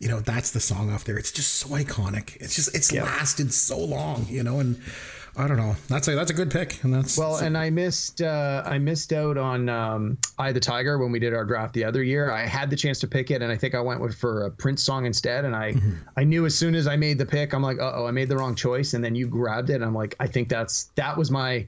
[0.00, 1.16] You know, that's the song off there.
[1.16, 2.36] It's just so iconic.
[2.40, 3.04] It's just, it's Yeah.
[3.04, 4.80] lasted so long, you know, and
[5.36, 5.76] I don't know.
[5.88, 6.82] That's a, that's a good pick.
[6.82, 10.60] And that's, Well, and I missed uh, I missed out on um, "Eye of the
[10.60, 12.30] Tiger" when we did our draft the other year.
[12.30, 14.50] I had the chance to pick it, and I think I went with for a
[14.50, 15.44] Prince song instead.
[15.44, 15.74] And I
[16.16, 18.28] I knew as soon as I made the pick, I'm like, uh oh, I made
[18.28, 18.94] the wrong choice.
[18.94, 21.66] And then you grabbed it, and I'm like, I think that's that was my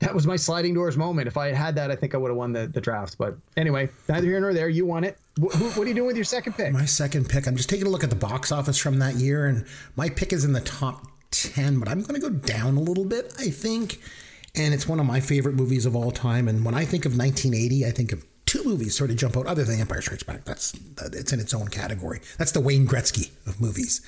[0.00, 1.26] that was my sliding doors moment.
[1.26, 3.18] If I had had that, I think I would have won the, the draft.
[3.18, 4.68] But anyway, neither here nor there.
[4.68, 5.18] You won it.
[5.40, 6.72] Wh- who, what are you doing with your second pick?
[6.72, 9.46] my second pick, I'm just taking a look at the box office from that year,
[9.46, 12.80] and my pick is in the top 10, but I'm going to go down a
[12.80, 14.00] little bit, I think.
[14.54, 16.48] And it's one of my favorite movies of all time.
[16.48, 19.46] And when I think of 1980, I think of two movies sort of jump out,
[19.46, 20.44] other than Empire Strikes Back.
[20.44, 20.72] That's
[21.12, 22.20] it's in its own category.
[22.38, 24.00] That's the Wayne Gretzky of movies.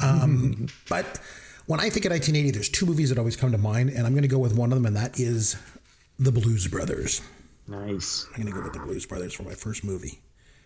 [0.00, 1.18] Um, but
[1.66, 4.12] when I think of 1980, there's two movies that always come to mind, and I'm
[4.12, 5.56] going to go with one of them, and that is
[6.18, 7.20] The Blues Brothers.
[7.66, 8.26] Nice.
[8.28, 10.20] I'm going to go with The Blues Brothers for my first movie.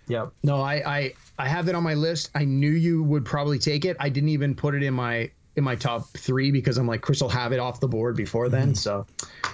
[0.09, 0.33] Yep.
[0.43, 2.31] No, I, I I have it on my list.
[2.35, 3.97] I knew you would probably take it.
[3.99, 7.21] I didn't even put it in my in my top three because I'm like Chris
[7.21, 8.75] will have it off the board before then.
[8.75, 9.07] So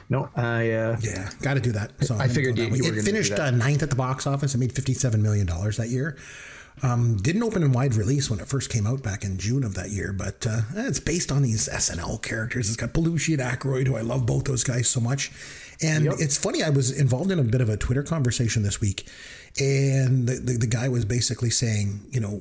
[0.09, 1.93] no, I uh, Yeah, got to do that.
[2.05, 4.55] So I figured you- you were it finished uh, ninth at the box office.
[4.55, 6.17] It made fifty-seven million dollars that year.
[6.83, 9.75] Um, didn't open in wide release when it first came out back in June of
[9.75, 12.69] that year, but uh, it's based on these SNL characters.
[12.69, 15.31] It's got Belushi and Aykroyd, who I love both those guys so much.
[15.83, 19.07] And it's funny, I was involved in a bit of a Twitter conversation this week,
[19.59, 22.41] and the, the, the guy was basically saying, you know,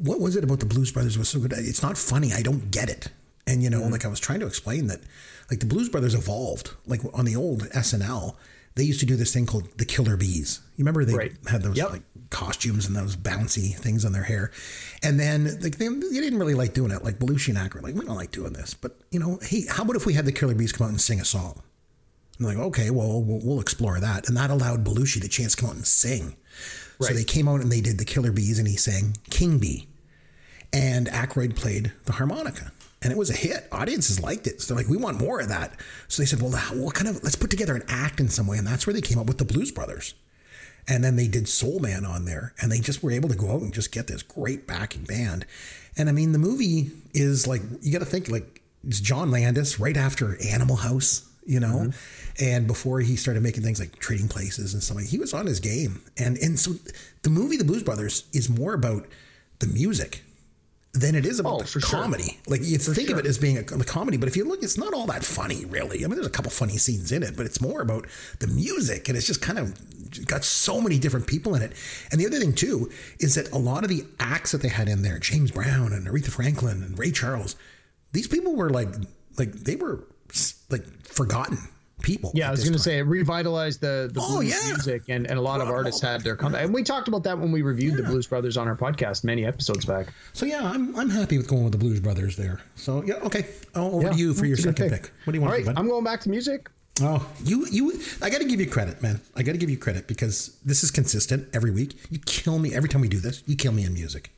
[0.00, 1.52] what was it about the Blues Brothers was so good?
[1.52, 2.32] It's not funny.
[2.32, 3.08] I don't get it.
[3.46, 3.92] And you know, mm-hmm.
[3.92, 5.00] like I was trying to explain that,
[5.50, 6.70] like the Blues Brothers evolved.
[6.86, 8.36] Like on the old SNL,
[8.74, 10.60] they used to do this thing called the Killer Bees.
[10.76, 11.32] You remember they Right.
[11.46, 11.90] had those Yep.
[11.90, 14.50] like costumes and those bouncy things on their hair,
[15.02, 17.04] and then like they, they didn't really like doing it.
[17.04, 18.74] Like Belushi and Aykroyd, like we don't like doing this.
[18.74, 21.00] But you know, hey, how about if we had the Killer Bees come out and
[21.00, 21.62] sing a song?
[22.38, 24.26] I'm like, okay, well, we'll, we'll explore that.
[24.28, 26.34] And that allowed Belushi the chance to come out and sing.
[27.08, 29.88] So they came out and they did the Killer Bees, and he sang King Bee,
[30.72, 32.72] and Aykroyd played the harmonica.
[33.02, 33.66] And it was a hit.
[33.72, 34.60] Audiences liked it.
[34.60, 35.72] So they're like, we want more of that.
[36.06, 38.58] So they said, well, what kind of, let's put together an act in some way.
[38.58, 40.14] And that's where they came up with the Blues Brothers.
[40.86, 43.50] And then they did Soul Man on there, and they just were able to go
[43.52, 45.46] out and just get this great backing band.
[45.96, 49.78] And I mean, the movie is like you got to think like it's John Landis
[49.78, 52.44] right after Animal House, you know, mm-hmm.
[52.44, 55.46] and before he started making things like Trading Places and stuff like he was on
[55.46, 56.02] his game.
[56.16, 56.72] And and so
[57.22, 59.06] the movie The Blues Brothers is more about
[59.58, 60.22] the music
[60.92, 62.00] than it is about Oh, the for sure.
[62.00, 62.38] comedy.
[62.46, 64.76] Like you think of it as being a, a comedy, but if you look, it's
[64.76, 66.04] not all that funny, really.
[66.04, 68.06] I mean, there's a couple funny scenes in it, but it's more about
[68.40, 71.72] the music, and it's just kind of got so many different people in it.
[72.10, 74.88] And the other thing too is that a lot of the acts that they had
[74.88, 77.56] in there, James Brown and Aretha Franklin and Ray Charles,
[78.12, 78.88] these people were like,
[79.38, 80.04] like they were
[80.70, 81.58] like forgotten
[82.00, 82.32] people.
[82.34, 84.72] Yeah, I was going to say it revitalized the, the Oh, blues yeah.
[84.72, 86.64] music, and, and a lot of artists had their comeback.
[86.64, 89.44] And we talked about that when we reviewed the Blues Brothers on our podcast many
[89.46, 90.08] episodes back.
[90.32, 92.60] So yeah, I'm I'm happy with going with the Blues Brothers there.
[92.74, 93.46] So yeah, okay.
[93.74, 95.12] Oh, over Yeah, to you for your that's second pick.
[95.24, 95.80] What do you want All to right, do.
[95.80, 96.68] I'm going back to music.
[97.00, 99.20] Oh, you you I got to give you credit, man.
[99.36, 101.94] I got to give you credit because this is consistent every week.
[102.10, 103.42] You kill me every time we do this.
[103.46, 104.30] You kill me in music.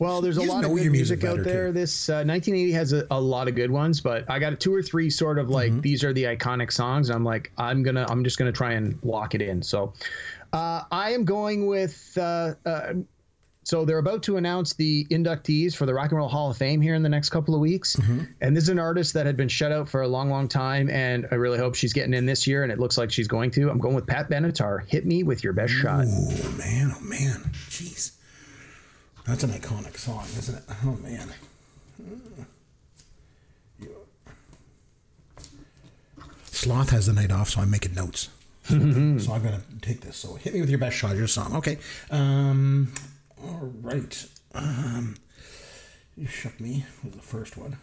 [0.00, 1.66] Well, there's a You lot of good music music, out there.
[1.68, 1.72] too.
[1.72, 4.82] This uh, 1980 has a, a lot of good ones, but I got two or
[4.82, 5.80] three sort of like Mm-hmm.
[5.82, 7.10] these are the iconic songs.
[7.10, 9.62] I'm like I'm gonna I'm just gonna try and lock it in.
[9.62, 9.92] So
[10.52, 12.16] uh, I am going with.
[12.20, 12.94] Uh, uh,
[13.62, 16.80] so they're about to announce the inductees for the Rock and Roll Hall of Fame
[16.80, 18.20] here in the next couple of weeks, Mm-hmm.
[18.40, 20.88] and this is an artist that had been shut out for a long, long time,
[20.88, 23.50] and I really hope she's getting in this year, and it looks like she's going
[23.52, 23.70] to.
[23.70, 24.88] I'm going with Pat Benatar.
[24.88, 26.06] Hit me with your best shot.
[26.08, 28.12] Oh man, oh man, jeez,
[29.26, 30.64] that's an iconic song, isn't it?
[30.84, 31.32] Oh man.
[36.44, 38.28] Sloth has the night off, so I'm making notes.
[38.64, 40.16] so I'm gonna take this.
[40.16, 41.56] So hit me with your best shot, your song.
[41.56, 41.78] Okay.
[42.10, 42.92] Um.
[43.42, 44.26] All right.
[44.54, 45.16] Um.
[46.16, 47.78] You shook me with the first one.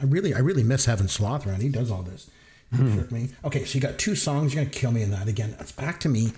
[0.00, 1.60] I really, I really miss having Sloth around.
[1.60, 2.30] He does all this.
[2.72, 3.28] You shook me.
[3.44, 4.52] Okay, so you got two songs.
[4.54, 5.54] You're gonna kill me in that again.
[5.60, 6.32] It's back to me.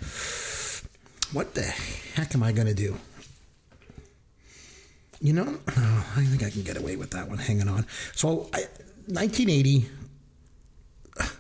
[1.32, 2.98] What the heck am I gonna do?
[5.20, 7.38] You know, oh, I think I can get away with that one.
[7.38, 7.86] Hanging on.
[8.14, 8.64] So, I,
[9.06, 9.86] 1980.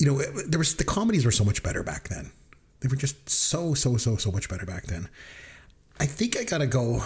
[0.00, 2.30] You know, it- there was the comedies were so much better back then.
[2.80, 5.08] They were just so, so, so, so much better back then.
[5.98, 7.02] I think I gotta go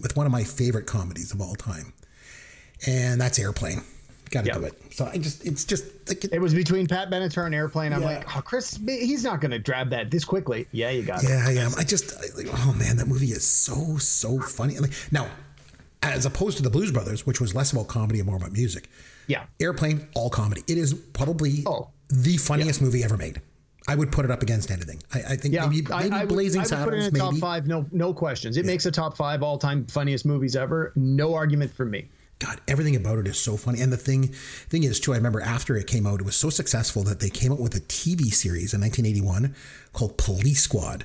[0.00, 1.92] with one of my favorite comedies of all time,
[2.88, 3.84] and that's Airplane.
[4.30, 4.58] Got to Yeah.
[4.58, 4.92] do it.
[4.92, 7.92] So I just, it's just like It was between Pat Benatar and Airplane.
[7.92, 8.08] I'm Yeah.
[8.08, 10.66] like, oh, Chris, he's not going to grab that this quickly.
[10.72, 11.28] Yeah, you got it.
[11.30, 11.72] Yeah, I am.
[11.76, 14.78] I just, I, like, oh man, that movie is so, so funny.
[14.78, 15.28] Like, now,
[16.02, 18.88] as opposed to the Blues Brothers, which was less about comedy and more about music,
[19.26, 19.44] Yeah.
[19.60, 20.62] Airplane, all comedy.
[20.66, 21.88] It is probably Oh.
[22.08, 23.40] the funniest movie ever made.
[23.86, 25.02] I would put it up against anything.
[25.14, 26.96] I, I think Yeah, maybe, I, maybe I would, Blazing I would Saddles, put it
[26.98, 27.20] in a maybe.
[27.20, 27.66] top five.
[27.66, 28.58] No, no questions.
[28.58, 30.92] It makes a top five all-time funniest movies ever.
[30.94, 32.10] No argument from me.
[32.38, 33.80] God, everything about it is so funny.
[33.80, 34.28] And the thing,
[34.68, 37.30] thing is too, I remember after it came out, it was so successful that they
[37.30, 39.54] came out with a TV series in 1981
[39.92, 41.04] called Police Squad,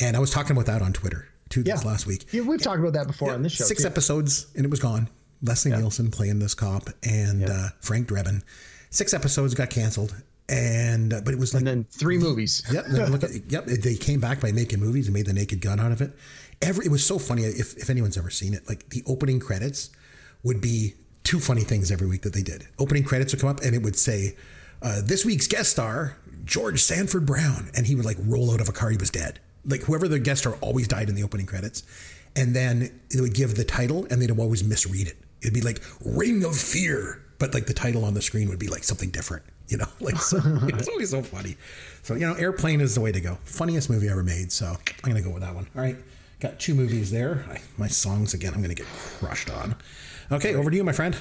[0.00, 1.88] and I was talking about that on Twitter too this Yeah.
[1.90, 2.26] last week.
[2.32, 3.64] Yeah, we've talked about that before on this show.
[3.64, 3.88] Six too.
[3.88, 5.08] episodes and it was gone.
[5.42, 8.42] Leslie Nielsen playing this cop and uh, Frank Drebin.
[8.90, 10.14] Six episodes got canceled,
[10.48, 12.62] and uh, but it was like and then three movies.
[12.72, 13.10] Yep.
[13.10, 13.66] Look at, yep.
[13.66, 16.12] They came back by making movies and made the Naked Gun out of it.
[16.60, 17.42] Every it was so funny.
[17.44, 19.90] If if anyone's ever seen it, like the opening credits
[20.42, 22.66] would be two funny things every week that they did.
[22.78, 24.36] Opening credits would come up and it would say,
[24.82, 28.68] uh, "This week's guest star George Stanford Brown," and he would like roll out of
[28.68, 28.90] a car.
[28.90, 29.40] He was dead.
[29.64, 31.84] Like whoever the guest star always died in the opening credits,
[32.34, 35.16] and then it would give the title, and they'd always misread it.
[35.40, 38.68] It'd be like "Ring of Fear," but like the title on the screen would be
[38.68, 39.44] like something different.
[39.68, 41.56] You know, like so, it's always so funny.
[42.02, 43.38] So you know, Airplane is the way to go.
[43.44, 44.50] Funniest movie ever made.
[44.50, 45.68] So I'm gonna go with that one.
[45.76, 45.96] All right,
[46.40, 47.44] got two movies there.
[47.48, 48.52] I, my songs again.
[48.54, 48.86] I'm gonna get
[49.18, 49.76] crushed on.
[50.32, 51.16] Okay, over to you, my friend.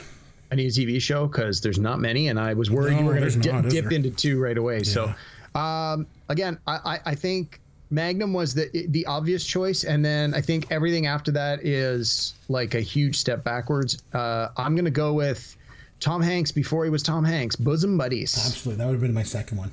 [0.51, 3.05] I need a TV show because there's not many, and I was worried No, you
[3.05, 4.83] were going to dip, not, dip into two right away.
[4.83, 5.13] So,
[5.55, 10.41] um, again, I, I, I think Magnum was the the obvious choice, and then I
[10.41, 14.01] think everything after that is like a huge step backwards.
[14.13, 15.55] Uh, I'm going to go with
[15.99, 18.35] Tom Hanks before he was Tom Hanks, Bosom Buddies.
[18.37, 19.71] Absolutely, that would have been my second one.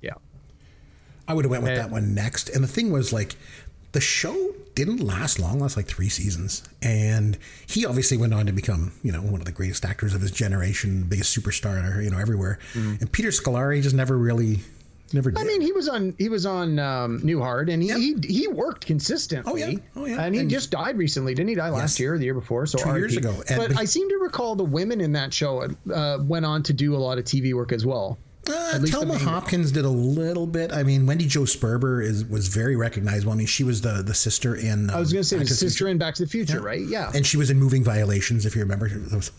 [0.00, 0.12] Yeah.
[1.26, 1.76] I would have went with Eh.
[1.76, 2.50] that one next.
[2.50, 3.34] And the thing was like,
[3.92, 6.62] the show didn't last long, last like three seasons.
[6.82, 10.20] And he obviously went on to become, you know, one of the greatest actors of
[10.20, 12.58] his generation, biggest superstar, you know, everywhere.
[12.74, 14.60] And Peter Scolari just never really,
[15.12, 15.40] never did.
[15.40, 18.84] I mean, he was on he was on um, Newhart, and he, he he worked
[18.86, 19.52] consistently.
[19.52, 19.76] Oh, yeah.
[19.96, 20.22] Oh, yeah.
[20.24, 21.54] And he And- just died recently, didn't he?
[21.54, 22.00] Die last Yes.
[22.00, 22.66] year, or the year before.
[22.66, 23.34] So Two years ago.
[23.48, 26.96] But I seem to recall the women in that show uh, went on to do
[26.96, 28.18] a lot of TV work as well.
[28.48, 30.72] Uh, main- Hopkins did a little bit.
[30.72, 33.32] I mean, Wendy Jo Sperber is was very recognizable.
[33.32, 34.90] I mean, she was the the sister in.
[34.90, 35.88] I was going to say um, the Back to the sister Future.
[35.88, 36.80] in Back to the Future, right?
[36.86, 37.10] Yeah.
[37.14, 38.90] and she was in Moving Violations, if you remember.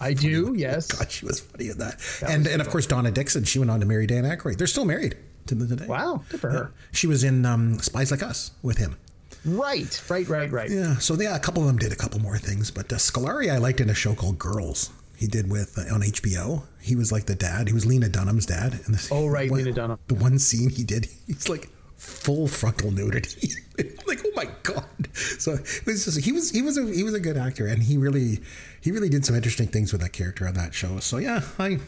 [0.02, 0.92] I do, yes.
[0.92, 2.00] God, she was funny in that.
[2.28, 3.44] and and of course Donna Dixon.
[3.44, 4.58] She went on to marry Dan Aykroyd.
[4.58, 5.86] They're still married to the today.
[5.88, 6.72] Wow, good for her.
[6.92, 8.98] She was in um, Spies Like Us with him.
[9.46, 10.72] Right, right, right, right.
[10.72, 10.98] Yeah.
[10.98, 13.60] So yeah, a couple of them did a couple more things, but uh, Scolari I
[13.60, 14.90] liked in a show called Girls.
[15.18, 16.64] He did with uh, on HBO.
[16.82, 17.68] He was like the dad.
[17.68, 18.80] He was Lena Dunham's dad.
[18.86, 20.00] And this, Oh, right, one- Lena Dunham.
[20.08, 23.52] The one scene he did, he's like full frontal nudity.
[24.08, 27.14] like, oh my god, so it was just, he was he was a he was
[27.14, 28.40] a good actor, and he really
[28.82, 31.00] he really did some interesting things with that character on that show.
[31.00, 31.80] So yeah, I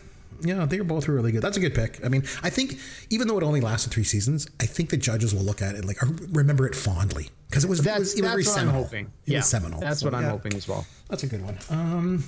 [0.41, 1.41] yeah, they were both really good.
[1.41, 1.99] That's a good pick.
[2.05, 2.77] I mean, I think
[3.09, 5.83] even though it only lasted three seasons, I think the judges will look at it
[5.85, 5.97] like
[6.31, 8.75] remember it fondly because it was That's, it was, it was that's very what seminal.
[8.81, 9.05] I'm hoping.
[9.25, 9.79] It yeah, was seminal.
[9.79, 10.85] That's So, what I'm yeah, hoping as well.
[11.09, 11.57] That's a good one.
[11.69, 12.23] Um,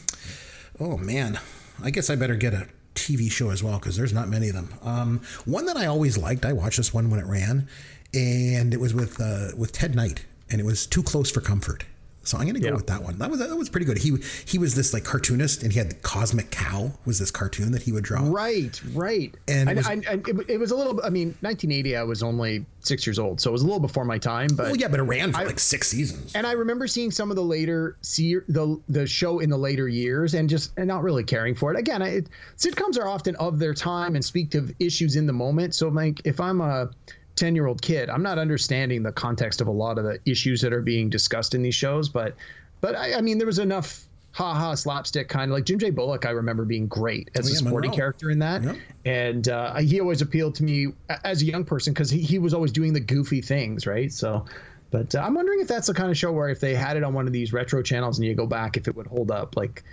[0.80, 1.40] oh man,
[1.84, 4.56] I guess I better get a TV show as well because there's not many of
[4.56, 4.74] them.
[4.84, 6.46] Um, one that I always liked.
[6.46, 7.68] I watched this one when it ran,
[8.14, 11.86] and it was with uh, with Ted Knight, and it was Too Close for Comfort.
[12.30, 12.76] So I'm gonna go Yeah.
[12.76, 13.18] with that one.
[13.18, 13.98] That was that was pretty good.
[13.98, 14.16] He
[14.46, 17.82] he was this like cartoonist, and he had the Cosmic Cow was this cartoon that
[17.82, 18.22] he would draw.
[18.30, 19.34] Right, right.
[19.48, 21.02] And it was- I, I, it, it was a little.
[21.04, 21.96] I mean, 1980.
[21.98, 24.50] I was only six years old, so it was a little before my time.
[24.56, 26.34] But Well, yeah, but it ran for I- like six seasons.
[26.36, 29.88] and I remember seeing some of the later see the the show in the later
[29.88, 31.80] years and just and not really caring for it.
[31.80, 32.22] Again, I,
[32.58, 35.74] sitcoms are often of their time and speak to issues in the moment.
[35.74, 36.92] So like if I'm a
[37.40, 40.62] 10 year old kid, I'm not understanding the context of a lot of the issues
[40.62, 42.10] that are being discussed in these shows.
[42.10, 42.36] But
[42.82, 45.90] but I, I mean there was enough ha ha slapstick kind of like Jim J
[45.90, 46.26] Bullock.
[46.26, 47.98] I remember being great as Oh, a yeah, supporting Monroe.
[47.98, 48.76] character in that, Yep.
[49.06, 52.54] and uh, he always appealed to me as a young person because he, he was
[52.54, 54.12] always doing the goofy things, right?
[54.14, 54.46] So.
[54.92, 57.04] But uh, I'm wondering if that's the kind of show where if they had it
[57.04, 59.56] on one of these retro channels and you go back, if it would hold up.
[59.56, 59.84] Like,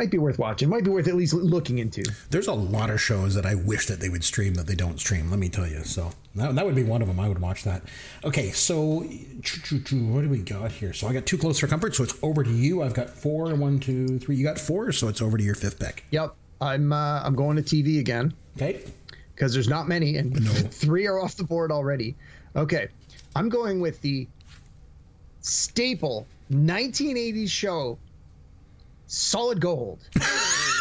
[0.00, 0.70] might be worth watching.
[0.70, 2.02] Might be worth at least looking into.
[2.30, 4.98] There's a lot of shows that I wish that they would stream that they don't
[4.98, 5.28] stream.
[5.28, 5.84] Let me tell you.
[5.84, 7.20] So that, that would be one of them.
[7.20, 7.82] I would watch that.
[8.24, 10.94] Okay, so what do we got here?
[10.94, 11.94] So I got two close for comfort.
[11.94, 12.82] So it's over to you.
[12.82, 13.54] I've got four.
[13.54, 14.36] One, two, three.
[14.36, 14.90] You got four.
[14.92, 16.04] So it's over to your fifth pick.
[16.12, 18.80] Yep, I'm uh, I'm going to TV again Okay.
[19.34, 20.34] because there's not many, and
[20.74, 22.16] three are off the board already.
[22.56, 22.88] Okay,
[23.36, 24.26] I'm going with the
[25.42, 27.98] staple 1980s show,
[29.12, 29.98] Solid Gold.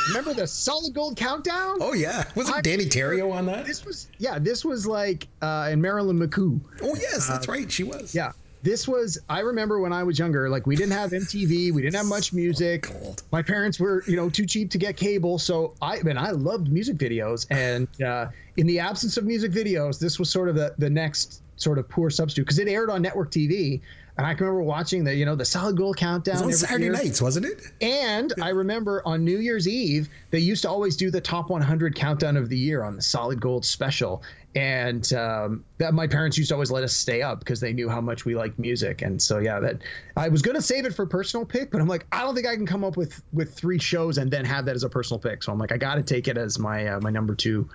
[0.09, 1.77] Remember the Solid Gold countdown?
[1.81, 2.25] Oh yeah.
[2.35, 3.65] Was I- it Danny Terio on that?
[3.65, 4.37] This was yeah.
[4.37, 6.59] This was like uh, and Marilyn McCoo.
[6.83, 7.71] Oh yes, that's right.
[7.71, 8.13] She was.
[8.13, 8.31] Yeah.
[8.61, 11.95] This was I remember when I was younger, like we didn't have MTV, we didn't
[11.95, 12.83] have much music.
[12.83, 13.23] Gold.
[13.31, 16.71] My parents were, you know, too cheap to get cable, so I mean I loved
[16.71, 20.75] music videos and uh, in the absence of music videos, this was sort of the
[20.77, 23.81] the next sort of poor substitute because it aired on network TV
[24.19, 26.73] and I can remember watching the, you know, the Solid Gold countdown It was on
[26.73, 26.91] every Saturday year.
[26.93, 27.61] nights, wasn't it?
[27.79, 31.95] And I remember on New Year's Eve, they used to always do the top 100
[31.95, 34.21] countdown of the year on the Solid Gold special.
[34.55, 37.87] And um, that my parents used to always let us stay up because they knew
[37.87, 39.03] how much we liked music.
[39.03, 39.77] And so, yeah, that
[40.17, 42.47] I was going to save it for personal pick, but I'm like, I don't think
[42.47, 45.19] I can come up with with three shows and then have that as a personal
[45.19, 45.43] pick.
[45.43, 47.69] So I'm like, I got to take it as my uh, my number two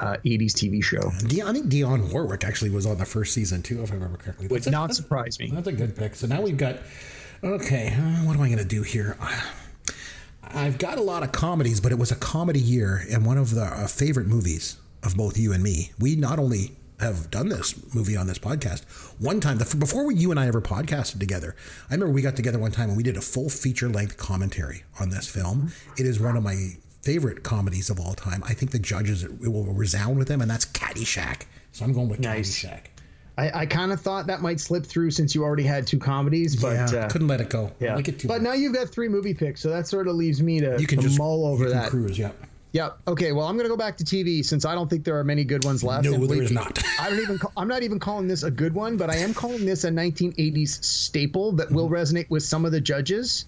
[0.00, 1.08] uh, 80s TV show.
[1.08, 4.48] I think Dionne Warwick actually was on the first season too, if I remember correctly.
[4.48, 5.50] Would a- not surprise me.
[5.52, 6.14] That's a good pick.
[6.14, 6.78] So now we've got.
[7.42, 9.16] Okay, uh, what am I going to do here?
[10.42, 13.54] I've got a lot of comedies, but it was a comedy year, and one of
[13.54, 15.92] the uh, favorite movies of both you and me.
[15.98, 18.84] We not only have done this movie on this podcast
[19.18, 21.56] one time the, before we, you and I ever podcasted together.
[21.88, 24.84] I remember we got together one time and we did a full feature length commentary
[25.00, 25.72] on this film.
[25.96, 28.42] It is one of my favorite comedies of all time.
[28.44, 31.42] I think the judges it will resound with them, and that's Caddyshack.
[31.72, 32.62] So I'm going with Nice.
[32.62, 32.80] Caddyshack.
[33.38, 36.56] I, I kind of thought that might slip through since you already had two comedies,
[36.56, 37.72] but yeah, uh, couldn't let it go.
[37.80, 38.42] Yeah, like it too but much.
[38.42, 40.98] now you've got three movie picks, so that sort of leaves me to, you can
[40.98, 41.90] to just mull over that.
[41.90, 42.32] Cruise, yeah.
[42.72, 42.98] Yep.
[43.08, 43.32] Okay.
[43.32, 45.42] Well, I'm going to go back to TV since I don't think there are many
[45.42, 46.04] good ones left.
[46.04, 46.80] No, there is not.
[47.00, 47.38] I don't even.
[47.38, 49.90] Call, I'm not even calling this a good one, but I am calling this a
[49.90, 53.46] 1980s staple that will resonate with some of the judges,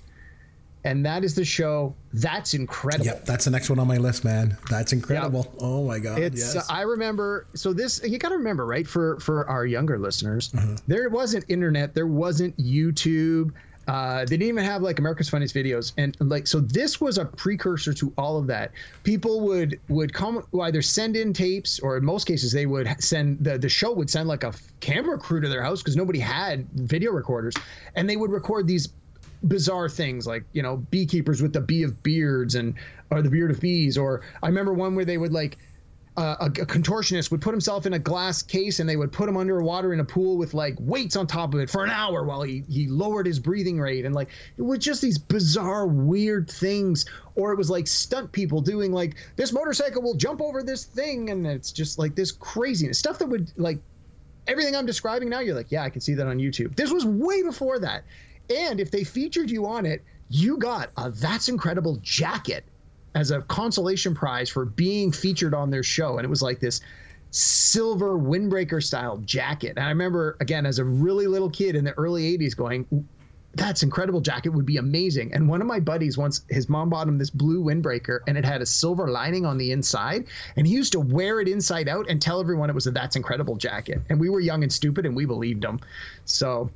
[0.85, 1.95] and that is the show.
[2.13, 3.07] That's incredible.
[3.07, 4.57] Yep, that's the next one on my list, man.
[4.71, 5.53] That's incredible.
[5.61, 6.19] Oh my god.
[6.19, 6.55] It's.
[6.55, 6.57] yes.
[6.69, 7.47] Uh, I remember.
[7.55, 8.01] So this.
[8.05, 8.87] You got to remember, right?
[8.87, 10.75] For for our younger listeners, Mm-hmm.
[10.87, 11.95] there wasn't internet.
[11.95, 13.53] There wasn't YouTube.
[13.89, 16.61] Uh, they didn't even have like America's Funniest Videos, and like so.
[16.61, 18.71] This was a precursor to all of that.
[19.03, 23.43] People would would come either send in tapes, or in most cases, they would send
[23.43, 26.69] the the show would send like a camera crew to their house because nobody had
[26.75, 27.55] video recorders,
[27.97, 28.89] and they would record these
[29.47, 32.75] bizarre things like you know beekeepers with the bee of beards and
[33.11, 35.59] or the beard of bees or i remember one where they would like
[36.15, 39.27] uh, a, a contortionist would put himself in a glass case and they would put
[39.31, 42.23] him underwater in a pool with like weights on top of it for an hour
[42.25, 44.29] while he, he lowered his breathing rate and like
[44.59, 49.17] it was just these bizarre weird things or it was like stunt people doing like
[49.37, 53.27] this motorcycle will jump over this thing and it's just like this craziness stuff that
[53.27, 53.79] would like
[54.47, 56.77] everything I'm describing now, you're like, yeah, I can see that on YouTube.
[56.77, 58.05] This was way before that.
[58.51, 62.65] And if they featured you on it, you got a That's Incredible jacket
[63.15, 66.17] as a consolation prize for being featured on their show.
[66.17, 66.81] And it was like this
[67.31, 69.75] silver windbreaker style jacket.
[69.77, 73.07] And I remember, again, as a really little kid in the early 80s, going,
[73.55, 75.35] that's incredible jacket would be amazing.
[75.35, 78.47] And one of my buddies once his mom bought him this blue windbreaker and it
[78.47, 80.27] had a silver lining on the inside.
[80.57, 83.17] And he used to wear it inside out and tell everyone it was a that's
[83.17, 84.01] incredible jacket.
[84.09, 85.81] And we were young and stupid and we believed him.
[86.25, 86.71] So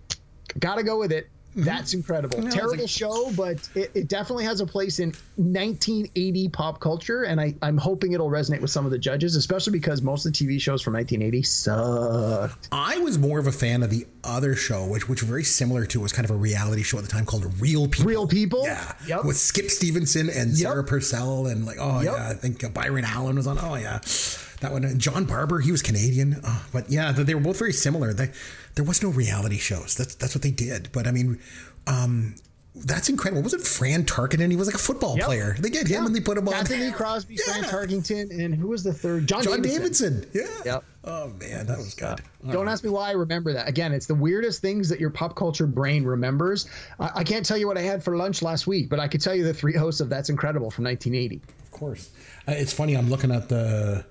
[0.59, 1.29] Gotta go with it.
[1.57, 1.65] Mm-hmm.
[1.65, 2.43] That's incredible.
[2.43, 7.23] No, Terrible like- show, but it, it definitely has a place in 1980 pop culture,
[7.25, 10.33] and I, I'm hoping it'll resonate with some of the judges, especially because most of
[10.33, 12.69] the TV shows from 1980 sucked.
[12.73, 15.87] I was more of a fan of the other show, which which was very similar
[15.87, 18.07] to was kind of a reality show at the time called Real People.
[18.11, 18.65] Real People?
[18.65, 19.25] yeah, Yep.
[19.25, 20.59] with Skip Stephenson and Yep.
[20.59, 22.13] Sarah Purcell, and like, oh Yep.
[22.13, 23.59] yeah, I think Byron Allen was on.
[23.61, 24.01] Oh yeah,
[24.61, 24.85] that one.
[24.85, 28.13] And John Barbour, he was Canadian, oh, but yeah, they, they were both very similar.
[28.13, 28.31] They,
[28.75, 29.95] there was no reality shows.
[29.95, 30.91] That's that's what they did.
[30.93, 31.39] But I mean,
[31.87, 32.35] um,
[32.75, 33.43] that's incredible.
[33.43, 34.51] Was it Fran Tarkenton?
[34.51, 35.25] He was like a football Yep.
[35.27, 35.57] player.
[35.59, 36.53] They get him and they put him on.
[36.55, 37.71] Anthony Crosby, Fran Yeah.
[37.71, 39.27] Tarkenton, and who was the third?
[39.27, 40.21] John, John Davidson.
[40.33, 40.49] Davidson.
[40.65, 40.73] Yeah.
[40.75, 40.85] Yep.
[41.05, 42.21] Oh man, that was good.
[42.51, 43.67] Don't ask me why I remember that.
[43.69, 46.69] Again, it's the weirdest things that your pop culture brain remembers.
[47.01, 49.21] I, I can't tell you what I had for lunch last week, but I could
[49.23, 51.41] tell you the three hosts of That's Incredible from 1980.
[51.65, 52.11] Of course.
[52.47, 52.95] Uh, it's funny.
[52.95, 54.05] I'm looking at the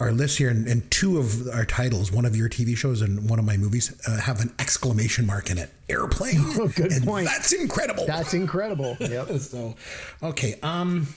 [0.00, 3.28] our list here, and, and two of our titles, one of your TV shows and
[3.28, 5.70] one of my movies, uh, have an exclamation mark in it.
[5.88, 6.36] Airplane.
[6.60, 7.26] Oh, good And point.
[7.26, 8.06] That's incredible.
[8.06, 8.96] That's incredible.
[9.00, 9.38] Yep.
[9.40, 9.74] so,
[10.22, 10.54] okay.
[10.62, 11.08] Um,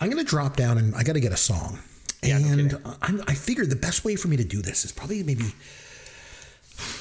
[0.00, 1.78] I'm gonna drop down, and I got to get a song.
[2.22, 4.92] Yeah, and uh, I'm, I figured the best way for me to do this is
[4.92, 5.44] probably maybe.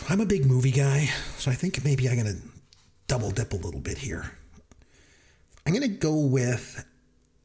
[0.09, 2.35] I'm a big movie guy, so I think maybe I'm gonna
[3.07, 4.31] double dip a little bit here.
[5.65, 6.85] I'm gonna go with.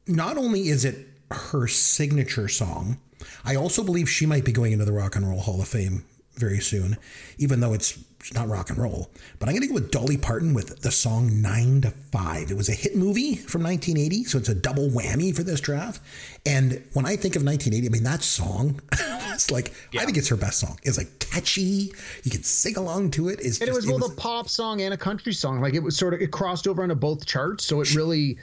[0.07, 2.97] Not only is it her signature song,
[3.45, 6.05] I also believe she might be going into the Rock and Roll Hall of Fame
[6.35, 6.97] very soon,
[7.37, 7.97] even though it's
[8.33, 9.11] not rock and roll.
[9.37, 12.49] But I'm going to go with Dolly Parton with the song Nine to Five.
[12.49, 16.01] It was a hit movie from 1980, so it's a double whammy for this draft.
[16.45, 20.29] And when I think of 1980, I mean, that song, it's like, I think it's
[20.29, 20.79] her best song.
[20.83, 21.91] It's like catchy.
[22.23, 23.39] You can sing along to it.
[23.41, 25.59] It's And it was both a pop song and a country song.
[25.61, 28.37] Like it was sort of it crossed over onto both charts, so it really.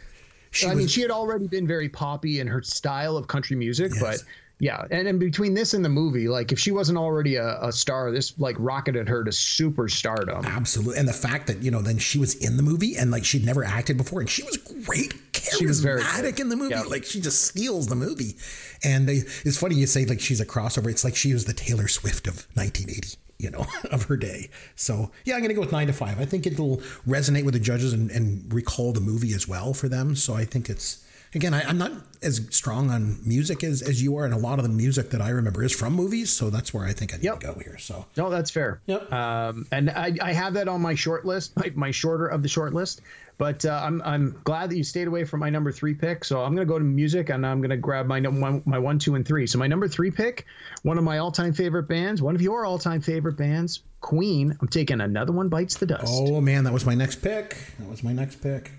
[0.52, 3.92] She I mean, she had already been very poppy in her style of country music,
[3.94, 4.02] Yes.
[4.02, 4.22] but
[4.60, 7.72] yeah, and in between this and the movie, like if she wasn't already a, a
[7.72, 10.44] star, this like rocketed her to superstardom.
[10.44, 10.98] Absolutely.
[10.98, 13.44] And the fact that, you know, then she was in the movie and like she'd
[13.44, 16.74] never acted before and she was great, She was very charismatic in the movie.
[16.74, 16.82] Yeah.
[16.82, 18.36] Like she just steals the movie.
[18.84, 19.12] And uh,
[19.46, 20.90] it's funny you say like she's a crossover.
[20.90, 24.50] It's like she was the Taylor Swift of 1980, you know, of her day.
[24.76, 26.20] So yeah, I'm going to go with nine to five.
[26.20, 29.88] I think it'll resonate with the judges and, and recall the movie as well for
[29.88, 30.14] them.
[30.16, 31.02] So I think it's,
[31.34, 34.24] again, I, I'm not as strong on music as, as you are.
[34.24, 36.30] And a lot of the music that I remember is from movies.
[36.30, 37.40] So that's where I think I need Yep.
[37.40, 37.78] to go here.
[37.78, 38.80] So No, that's fair.
[38.86, 39.12] Yep.
[39.12, 42.48] Um, and I, I have that on my short list, my, my shorter of the
[42.48, 43.00] short list.
[43.38, 46.26] But uh, I'm I'm glad that you stayed away from my number three pick.
[46.26, 49.26] So I'm gonna go to music and I'm gonna grab my my one, two, and
[49.26, 49.46] three.
[49.46, 50.44] So my number three pick,
[50.82, 54.54] one of my all time favorite bands, one of your all time favorite bands, Queen.
[54.60, 56.04] I'm taking another one bites the dust.
[56.06, 57.56] Oh man, that was my next pick.
[57.78, 58.72] That was my next pick.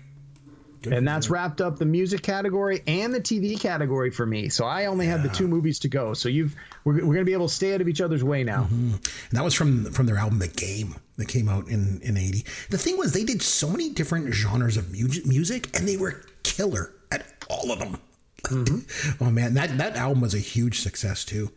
[0.82, 4.48] Good and that's wrapped up the music category and the TV category for me.
[4.48, 6.14] So I only have the two movies to go.
[6.14, 8.64] So you've we're, we're gonna be able to stay out of each other's way now.
[8.64, 8.94] Mm-hmm.
[8.94, 9.02] And
[9.32, 12.44] that was from from their album The Game that came out in in 80.
[12.70, 16.22] The thing was they did so many different genres of music music and they were
[16.42, 17.98] killer at all of them.
[18.44, 19.24] Mm-hmm.
[19.24, 21.52] oh man, that that album was a huge success too.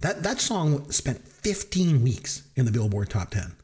[0.00, 3.54] That that song spent 15 weeks in the Billboard top 10.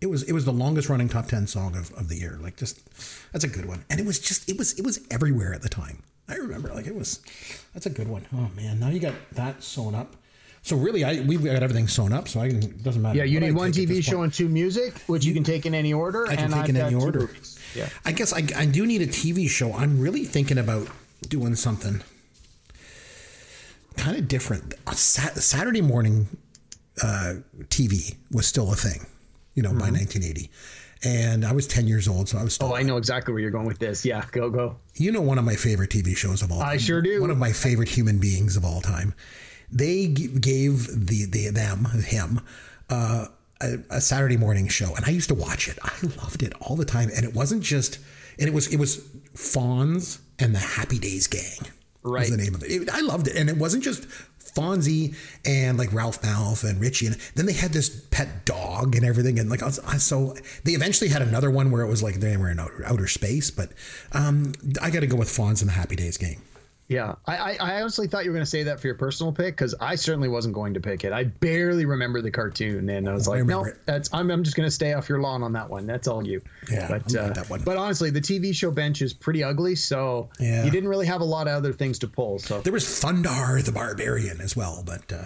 [0.00, 2.38] It was it was the longest running top 10 song of, of the year.
[2.40, 2.80] Like just
[3.32, 3.84] that's a good one.
[3.88, 6.02] And it was just it was it was everywhere at the time.
[6.28, 7.20] I remember like it was
[7.72, 8.26] that's a good one.
[8.34, 10.16] Oh man, now you got that sewn up.
[10.62, 13.18] So really I we've got everything sewn up so I can it doesn't matter.
[13.18, 15.94] Yeah, you need one TV show and two music, which you can take in any
[15.94, 16.26] order.
[16.26, 17.30] I can and take I've in any order.
[17.74, 17.88] Yeah.
[18.04, 19.72] I guess I, I do need a TV show.
[19.72, 20.88] I'm really thinking about
[21.28, 22.02] doing something
[23.96, 24.74] kind of different.
[24.92, 26.28] Sat- Saturday morning
[27.02, 27.34] uh,
[27.68, 29.06] TV was still a thing,
[29.56, 30.48] you know, by 1980.
[31.04, 32.68] And I was 10 years old, so I was still.
[32.68, 32.74] Mm-hmm.
[32.74, 34.04] Oh, I know exactly where you're going with this.
[34.04, 34.76] Yeah, go go.
[34.94, 36.68] You know, one of my favorite TV shows of all time.
[36.68, 37.20] I sure do.
[37.20, 39.14] One of my favorite human beings of all time.
[39.70, 42.40] They gave the, the them him
[42.88, 43.26] uh,
[43.60, 45.78] a, a Saturday morning show, and I used to watch it.
[45.82, 45.92] I
[46.22, 47.98] loved it all the time, and it wasn't just,
[48.38, 48.98] and it was it was
[49.34, 51.66] Fonz and the Happy Days Gang.
[52.02, 52.20] Right.
[52.20, 52.70] Was the name of it.
[52.70, 54.06] It- I loved it, and it wasn't just
[54.56, 59.04] Fonzie and like Ralph Malph and Richie, and then they had this pet dog and
[59.04, 60.34] everything, and like so
[60.64, 63.50] they eventually had another one where it was like they were in outer, outer space,
[63.50, 63.70] but
[64.12, 66.40] um, I got to go with Fonz and the Happy Days Gang.
[66.88, 69.56] Yeah, I, I, honestly thought you were going to say that for your personal pick
[69.56, 71.12] because I certainly wasn't going to pick it.
[71.12, 73.78] I barely remember the cartoon, and I was like, no, it.
[73.86, 75.84] that's I'm, I'm just going to stay off your lawn on that one.
[75.86, 76.40] That's all you.
[76.70, 77.62] Yeah, but uh, that one.
[77.64, 80.64] but honestly, the TV show bench is pretty ugly, so Yeah.
[80.64, 82.38] you didn't really have a lot of other things to pull.
[82.38, 85.24] So There was Thundarr the Barbarian as well, but uh,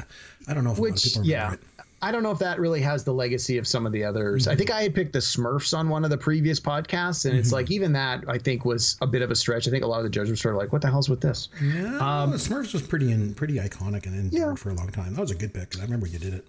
[0.49, 1.83] I don't know if a lot of which people remember yeah.
[1.83, 1.87] it.
[2.03, 4.43] I don't know if that really has the legacy of some of the others.
[4.45, 4.53] Mm-hmm.
[4.53, 7.53] I think I had picked the Smurfs on one of the previous podcasts, and it's
[7.53, 9.69] like even that I think was a bit of a stretch.
[9.69, 11.21] I think a lot of the judges were sort of like, "What the hell's with
[11.21, 14.55] this?" Yeah, the Smurfs was pretty in, pretty iconic and Um, Yeah.
[14.55, 15.15] for a long time.
[15.15, 16.47] That was a good pick I remember you did it.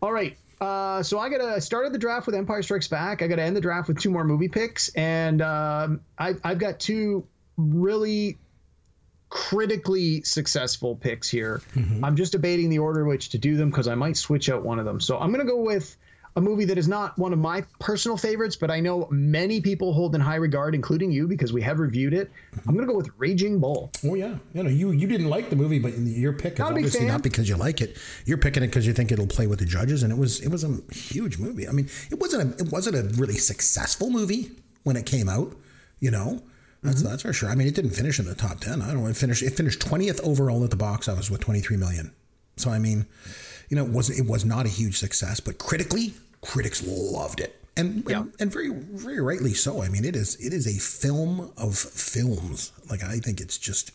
[0.00, 0.36] All right.
[0.60, 3.20] Uh, so I got to started the draft with Empire Strikes Back.
[3.22, 6.58] I got to end the draft with two more movie picks, and um, I, I've
[6.58, 8.38] got two really
[9.32, 11.62] critically successful picks here.
[11.74, 12.04] Mm-hmm.
[12.04, 14.62] I'm just debating the order in which to do them because I might switch out
[14.62, 15.00] one of them.
[15.00, 15.96] So I'm going to go with
[16.36, 19.94] a movie that is not one of my personal favorites, but I know many people
[19.94, 22.30] hold in high regard, including you, because we have reviewed it.
[22.68, 23.90] I'm going to go with Raging Bull.
[24.04, 26.72] Oh yeah, you know you you didn't like the movie, but your pick is Not
[26.72, 27.96] obviously not because you like it.
[28.26, 30.48] You're picking it because you think it'll play with the judges, and it was it
[30.48, 31.66] was a huge movie.
[31.66, 34.52] I mean, it wasn't a it wasn't a really successful movie
[34.82, 35.56] when it came out.
[36.00, 36.42] You know,
[36.82, 37.08] that's Mm-hmm.
[37.10, 37.48] that's for sure.
[37.48, 38.82] I mean, it didn't finish in the top ten.
[38.82, 39.06] I don't know.
[39.08, 42.12] It finished it finished twentieth overall at the box office with twenty three million.
[42.56, 43.06] So I mean,
[43.68, 47.58] you know, it was it was not a huge success, but critically, critics loved it.
[47.76, 48.18] And, Yeah.
[48.22, 49.82] and and very very rightly so.
[49.82, 52.72] I mean, it is it is a film of films.
[52.90, 53.92] Like I think it's just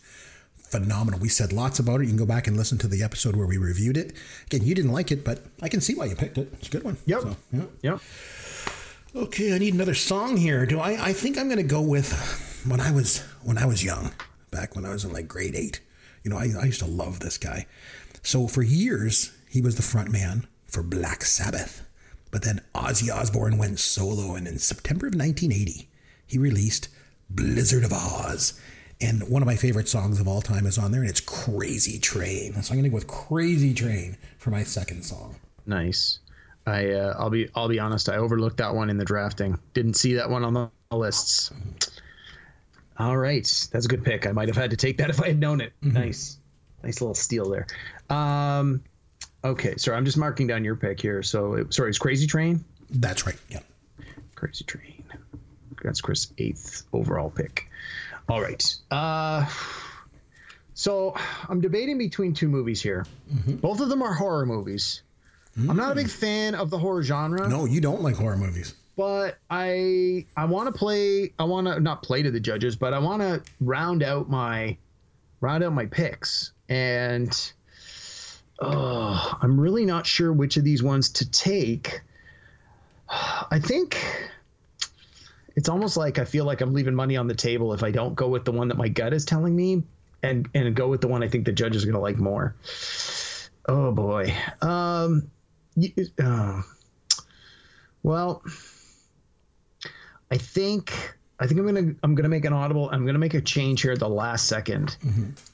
[0.56, 1.20] phenomenal.
[1.20, 2.04] We said lots about it.
[2.04, 4.14] You can go back and listen to the episode where we reviewed it.
[4.46, 6.48] Again, you didn't like it, but I can see why you picked it.
[6.54, 6.96] It's a good one.
[7.06, 7.20] Yep.
[7.22, 7.62] So, yeah.
[7.82, 8.00] Yep.
[9.14, 10.66] Okay, I need another song here.
[10.66, 10.90] Do I?
[11.08, 12.12] I think I'm going to go with
[12.66, 14.12] when I was when I was young,
[14.50, 15.80] back when I was in like grade eight.
[16.22, 17.66] You know, I, I used to love this guy.
[18.22, 21.84] So for years, he was the front man for Black Sabbath.
[22.30, 25.88] But then Ozzy Osbourne went solo, and in September of 1980,
[26.26, 26.88] he released
[27.30, 28.60] Blizzard of Ozz.
[29.00, 31.98] And one of my favorite songs of all time is on there, and it's Crazy
[31.98, 32.60] Train.
[32.62, 35.36] So I'm going to go with Crazy Train for my second song.
[35.64, 36.18] Nice.
[36.66, 38.08] I uh, I'll be I'll be honest.
[38.10, 39.58] I overlooked that one in the drafting.
[39.72, 41.50] Didn't see that one on the lists.
[42.98, 44.26] All right, that's a good pick.
[44.26, 45.72] I might have had to take that if I had known it.
[45.82, 46.38] Nice,
[46.82, 47.66] nice little steal there.
[48.10, 48.82] Um,
[49.44, 51.22] okay, sorry, I'm just marking down your pick here.
[51.22, 52.64] So it, sorry, it's Crazy Train.
[52.90, 53.36] That's right.
[53.48, 53.60] Yeah.
[54.34, 55.04] Crazy Train.
[55.82, 57.70] That's Chris' eighth overall pick.
[58.28, 58.74] All right.
[58.90, 59.46] Uh,
[60.74, 61.14] so
[61.48, 63.06] I'm debating between two movies here.
[63.46, 65.02] Both of them are horror movies.
[65.56, 68.74] I'm not a big fan of the horror genre, No, you don't like horror movies.
[68.98, 71.32] But I I want to play.
[71.38, 74.76] I want to not play to the judges, but I want to round out my
[75.40, 76.50] round out my picks.
[76.68, 77.32] And
[78.58, 82.00] oh, I'm really not sure which of these ones to take.
[83.08, 84.04] I think
[85.54, 88.16] it's almost like I feel like I'm leaving money on the table if I don't
[88.16, 89.84] go with the one that my gut is telling me
[90.24, 92.56] and and go with the one I think the judges are going to like more.
[93.68, 94.34] Oh boy.
[94.60, 95.30] Um
[96.20, 96.62] uh,
[98.02, 98.42] well,
[100.30, 100.92] I think
[101.40, 102.90] I think I'm gonna I'm gonna make an audible.
[102.90, 104.96] I'm gonna make a change here at the last 2nd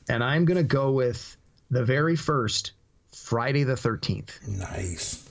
[0.08, 1.36] and I'm gonna go with
[1.70, 2.72] the very first
[3.12, 4.38] Friday the Thirteenth.
[4.48, 5.28] Nice.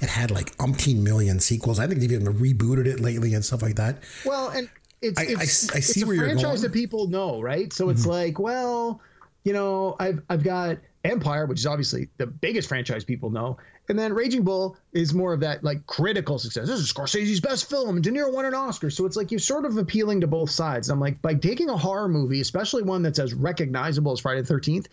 [0.00, 1.78] It had like umpteen million sequels.
[1.78, 4.02] I think they've even rebooted it lately and stuff like that.
[4.24, 4.68] Well, and
[5.02, 6.54] it's I- I it's, I it's see a where you're franchise going.
[6.56, 6.62] Mm-hmm.
[6.64, 7.72] that people know, right?
[7.72, 9.00] So it's like, well,
[9.44, 13.56] you know, I've I've got Empire, which is obviously the biggest franchise people know,
[13.88, 16.68] and then Raging Bull is more of that like critical success.
[16.68, 19.40] This is Scorsese's best film, and De Niro won an Oscar, so it's like you're
[19.40, 20.90] sort of appealing to both sides.
[20.90, 24.46] I'm like, by taking a horror movie, especially one that's as recognizable as Friday the
[24.46, 24.88] Thirteenth,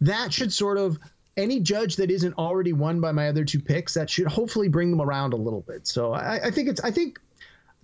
[0.00, 0.98] that should sort of
[1.36, 4.90] any judge that isn't already won by my other two picks, that should hopefully bring
[4.90, 5.86] them around a little bit.
[5.86, 7.18] So I, I think it's I think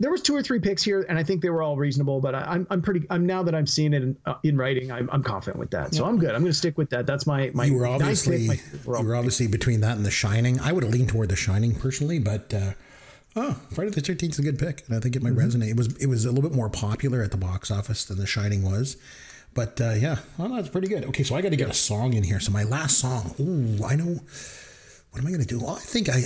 [0.00, 2.20] there was two or three picks here, and I think they were all reasonable.
[2.20, 3.06] But I, I'm I'm pretty.
[3.10, 5.94] I'm now that I'm seeing it in, uh, in writing, I'm, I'm confident with that.
[5.94, 6.30] So I'm good.
[6.30, 7.06] I'm going to stick with that.
[7.06, 7.64] That's my my.
[7.64, 10.60] You were obviously pick, my you were obviously between that and The Shining.
[10.60, 12.72] I would have leaned toward The Shining personally, but uh,
[13.36, 15.62] oh, Friday the Thirteenth is a good pick, and I think it might Mm-hmm.
[15.62, 15.70] resonate.
[15.70, 18.26] It was it was a little bit more popular at the box office than The
[18.26, 18.96] Shining was,
[19.54, 21.04] but uh, yeah, well, that's pretty good.
[21.06, 22.38] Okay, so I got to get a song in here.
[22.40, 23.34] So my last song.
[23.40, 24.20] Ooh, I know.
[25.10, 25.58] What am I going to do?
[25.58, 26.24] Well, I think I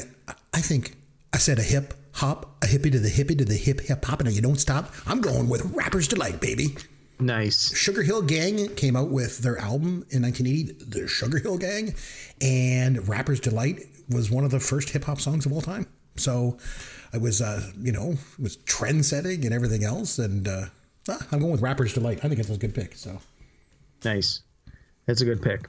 [0.53, 0.97] I think
[1.33, 4.21] I said a hip hop, a hippie to the hippie to the hip hip hop,
[4.21, 4.93] and you don't stop.
[5.07, 6.77] I'm going with Rapper's Delight, baby.
[7.21, 7.75] nice.
[7.75, 11.95] Sugar Hill Gang came out with their album in 1980, the Sugar Hill Gang,
[12.41, 15.87] and Rapper's Delight was one of the first hip hop songs of all time.
[16.17, 16.59] So
[17.15, 20.19] it was, uh, you know, it was trend setting and everything else.
[20.19, 20.67] And uh,
[21.09, 22.21] ah, I'm going with Rapper's Delight.
[22.25, 22.95] I think it's a good pick.
[22.97, 23.21] So
[24.05, 24.43] Nice.
[25.07, 25.69] That's a good pick.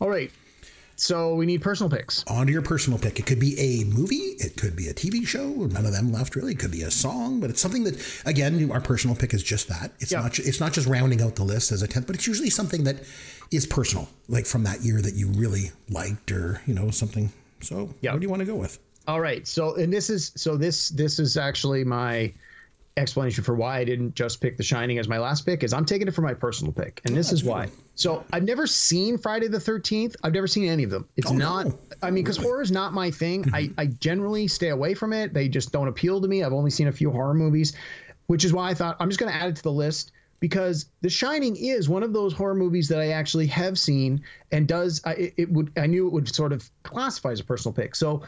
[0.00, 0.30] All right.
[1.00, 2.22] So we need personal picks.
[2.26, 3.18] on to your personal pick.
[3.18, 5.48] It could be a movie, it could be a TV show.
[5.48, 6.52] None of them left really.
[6.52, 9.66] It could be a song, but it's something that, again, our personal pick is just
[9.68, 9.92] that.
[9.98, 10.38] It's not.
[10.38, 12.96] It's not just rounding out the list as a tenth, but it's usually something that
[13.50, 17.32] is personal, like from that year that you really liked, or you know something.
[17.62, 18.12] So, Yeah.
[18.12, 18.78] what do you want to go with?
[19.08, 19.48] All right.
[19.48, 22.30] So and this is so this this is actually my
[22.98, 25.86] explanation for why I didn't just pick The Shining as my last pick is I'm
[25.86, 27.70] taking it for my personal pick, and this is why.
[28.00, 30.16] So I've never seen Friday the Thirteenth.
[30.24, 31.06] I've never seen any of them.
[31.16, 31.66] It's Oh, not.
[31.66, 31.78] no.
[32.02, 33.44] I mean, because horror is not my thing.
[33.52, 33.80] I mm-hmm.
[33.80, 35.34] I generally stay away from it.
[35.34, 36.42] They just don't appeal to me.
[36.42, 37.74] I've only seen a few horror movies,
[38.26, 40.86] which is why I thought I'm just going to add it to the list because
[41.02, 45.02] The Shining is one of those horror movies that I actually have seen and does
[45.04, 47.94] I, it, it would I knew it would sort of classify as a personal pick.
[47.94, 48.22] So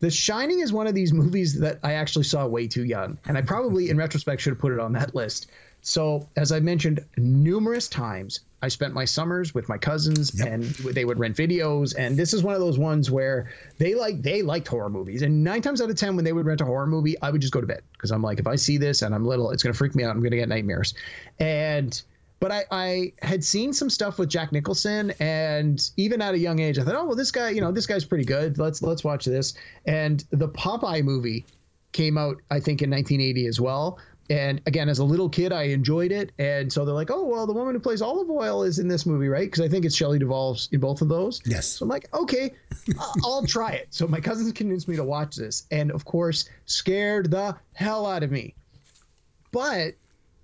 [0.00, 3.38] The Shining is one of these movies that I actually saw way too young, and
[3.38, 5.50] I probably in retrospect should have put it on that list.
[5.80, 10.48] So as I mentioned numerous times, I spent my summers with my cousins Yep.
[10.48, 14.22] and they would rent videos and this is one of those ones where they like
[14.22, 16.64] they liked horror movies and nine times out of ten when they would rent a
[16.64, 19.02] horror movie i would just go to bed because i'm like if i see this
[19.02, 20.94] and i'm little it's going to freak me out i'm going to get nightmares
[21.38, 22.02] and
[22.40, 26.58] but I, I had seen some stuff with Jack Nicholson, and even at a young
[26.58, 28.58] age, I thought, oh well, this guy, you know, this guy's pretty good.
[28.58, 29.54] Let's let's watch this.
[29.86, 31.46] And the Popeye movie
[31.92, 33.98] came out, I think, in 1980 as well.
[34.30, 36.32] And again, as a little kid, I enjoyed it.
[36.38, 39.04] And so they're like, oh, well, the woman who plays Olive Oyl is in this
[39.04, 39.46] movie, right?
[39.46, 41.42] Because I think it's Shelley Duvall's in both of those.
[41.44, 41.66] Yes.
[41.66, 42.52] So I'm like, okay,
[43.22, 43.88] I'll try it.
[43.90, 45.66] So my cousins convinced me to watch this.
[45.70, 48.54] And of course, scared the hell out of me.
[49.52, 49.94] But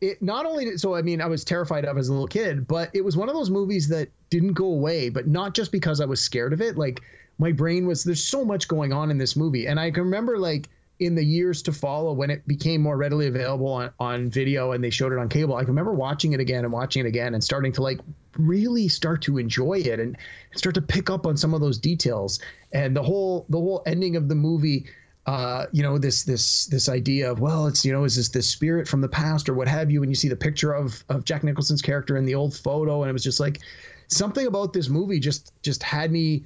[0.00, 2.66] it not only did, so I mean I was terrified of as a little kid,
[2.66, 6.00] but it was one of those movies that didn't go away, but not just because
[6.00, 6.76] I was scared of it.
[6.76, 7.00] Like
[7.38, 9.66] my brain was there's so much going on in this movie.
[9.66, 10.68] And I can remember like
[11.00, 14.84] in the years to follow when it became more readily available on, on video and
[14.84, 17.32] they showed it on cable, I can remember watching it again and watching it again
[17.34, 18.00] and starting to like
[18.36, 20.16] really start to enjoy it and
[20.54, 22.38] start to pick up on some of those details.
[22.72, 24.86] And the whole the whole ending of the movie
[25.26, 28.48] uh, you know this this this idea of well it's you know is this this
[28.48, 31.24] spirit from the past or what have you and you see the picture of of
[31.24, 33.60] Jack Nicholson's character in the old photo and it was just like
[34.08, 36.44] something about this movie just just had me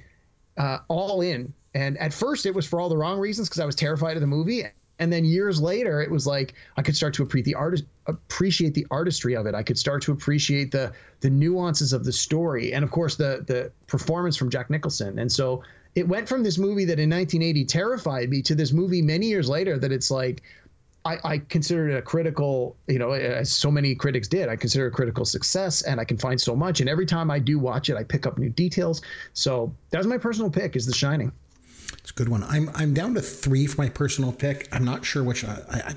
[0.57, 3.65] uh, all in and at first it was for all the wrong reasons because I
[3.65, 4.63] was terrified of the movie
[4.97, 8.73] and then years later it was like I could start to appreciate the artist appreciate
[8.73, 12.73] the artistry of it I could start to appreciate the the nuances of the story
[12.73, 15.61] and of course the the performance from Jack Nicholson and so
[15.93, 19.47] it went from this movie that in 1980 terrified me to this movie many years
[19.47, 20.41] later that it's like
[21.05, 24.49] I, I consider it a critical, you know, as so many critics did.
[24.49, 26.79] I consider it a critical success, and I can find so much.
[26.79, 29.03] And every time I do watch it, I pick up new details.
[29.33, 31.31] So that's my personal pick: is The Shining.
[32.05, 32.43] It's a good one.
[32.43, 34.67] I'm I'm down to three for my personal pick.
[34.71, 35.93] I'm not sure which I I,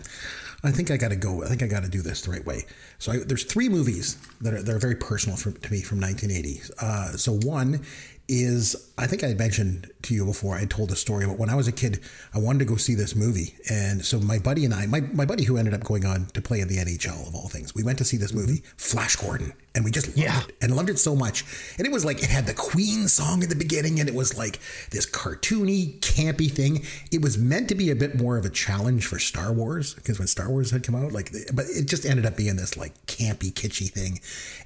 [0.64, 1.44] I think I got to go.
[1.44, 2.64] I think I got to do this the right way.
[2.98, 6.00] So I, there's three movies that are that are very personal for, to me from
[6.00, 6.62] 1980.
[6.80, 7.84] Uh, so one
[8.26, 10.56] is I think I mentioned to you before.
[10.56, 12.00] I told a story about when I was a kid.
[12.32, 15.26] I wanted to go see this movie, and so my buddy and I, my my
[15.26, 17.82] buddy who ended up going on to play in the NHL of all things, we
[17.82, 20.40] went to see this movie, Flash Gordon, and we just loved Yeah.
[20.40, 21.44] it and loved it so much.
[21.78, 24.36] And it was like it had the Queen song at the beginning, and it was
[24.36, 24.58] like
[24.90, 26.84] this cartoony, campy thing.
[27.12, 30.18] It was meant to be a bit more of a challenge for Star Wars because
[30.18, 32.92] when Star Wars had come out, like, but it just ended up being this like
[33.06, 34.18] campy, kitschy thing,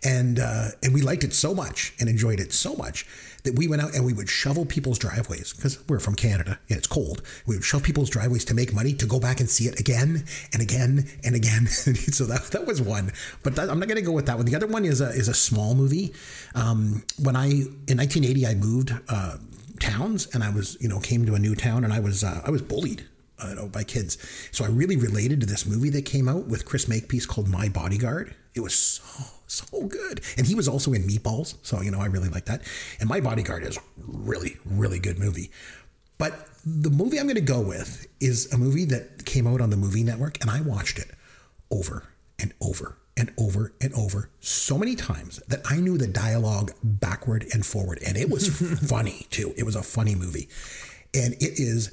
[0.02, 3.06] and uh, and we liked it so much and enjoyed it so much
[3.44, 6.78] that we went out and we would shovel people's driveways because we're from Canada and
[6.78, 7.22] it's cold.
[7.44, 10.24] We would shove people's driveways to make money to go back and see it again
[10.52, 11.66] and again and again.
[11.66, 13.10] so that that was one,
[13.42, 14.46] but that, I'm not going to go with that one.
[14.46, 16.14] The other one is a is a small movie.
[16.54, 19.36] Um, when I in 1980 I moved uh,
[19.80, 22.42] towns and I was you know came to a new town and I was uh,
[22.44, 23.06] I was bullied.
[23.42, 24.18] Uh, you know, by kids,
[24.52, 27.68] so I really related to this movie that came out with Chris Makepeace called My
[27.68, 28.36] Bodyguard.
[28.54, 32.06] It was so so good, and he was also in Meatballs, so you know I
[32.06, 32.62] really like that.
[33.00, 35.50] And My Bodyguard is really really good movie.
[36.18, 39.70] But the movie I'm going to go with is a movie that came out on
[39.70, 41.10] the movie network, and I watched it
[41.70, 42.04] over
[42.38, 47.46] and over and over and over so many times that I knew the dialogue backward
[47.52, 48.00] and forward.
[48.06, 48.48] And it was
[48.88, 49.54] funny too.
[49.56, 50.48] It was a funny movie.
[51.14, 51.92] And it is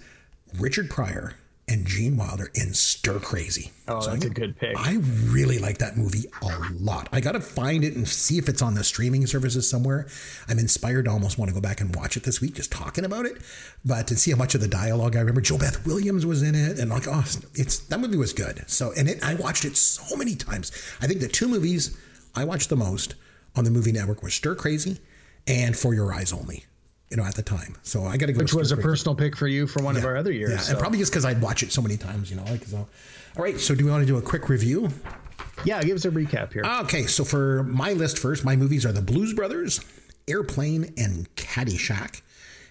[0.58, 1.36] Richard Pryor
[1.70, 3.72] and Gene Wilder in Stir Crazy.
[3.88, 4.76] Oh, that's a good pick.
[4.76, 4.98] I
[5.28, 7.08] really like that movie a lot.
[7.12, 10.08] I got to find it and see if it's on the streaming services somewhere.
[10.48, 13.06] I'm inspired to almost want to go back and watch it this week, just talking
[13.06, 13.38] about it.
[13.86, 16.80] But to see how much of the dialogue I remember, JoBeth Williams was in it,
[16.80, 18.64] and like, oh, it's that movie was good.
[18.68, 20.72] So, and it, I watched it so many times.
[21.02, 21.96] I think the two movies
[22.36, 23.14] I watched the most
[23.56, 25.00] on the movie network were Stir Crazy
[25.48, 26.66] and For Your Eyes Only.
[27.10, 27.76] You know, at the time.
[27.82, 28.40] So I got to go.
[28.40, 28.88] Which was a Crazy.
[28.88, 30.52] personal pick for you for one of our other years.
[30.52, 32.44] Yeah, so- and probably just because I'd watch it so many times, you know.
[32.44, 32.88] Like so.
[33.38, 34.90] All right, so do we want to do a quick review?
[35.66, 36.64] yeah, give us a recap here.
[36.82, 39.82] Okay, so for my list first, my movies are The Blues Brothers,
[40.28, 42.22] Airplane, and Caddyshack.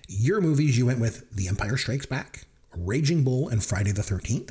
[0.08, 2.44] Your movies, you went with The Empire Strikes Back,
[2.76, 4.50] Raging Bull, and Friday the 13th.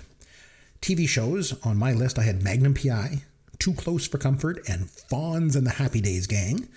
[0.81, 3.23] TV shows on my list, I had Magnum PI,
[3.57, 6.67] Too Close for Comfort, and Fonz and the Happy Days Gang.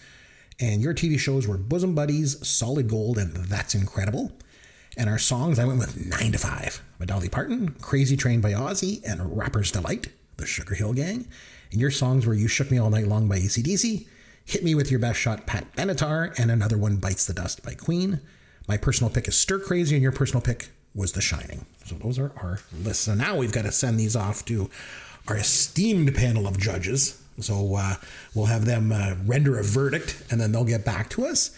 [0.60, 4.30] And your TV shows were Bosom Buddies, Solid Gold, and That's Incredible.
[4.96, 8.52] And our songs, I went with 9 to 5 by Dolly Parton, Crazy Train by
[8.52, 11.26] Ozzy, and Rapper's Delight, the Sugar Hill Gang.
[11.72, 14.06] And your songs were You Shook Me All Night Long by ACDC,
[14.44, 17.72] Hit Me With Your Best Shot, Pat Benatar, and another one, Bites the Dust by
[17.72, 18.20] Queen.
[18.68, 21.64] My personal pick is Stir Crazy, and your personal pick was The Shining.
[21.86, 23.04] So those are our lists.
[23.04, 24.68] So now we've got to send these off to
[25.26, 27.19] our esteemed panel of judges.
[27.42, 27.94] So uh,
[28.34, 31.50] we'll have them uh, render a verdict, and then they'll get back to us.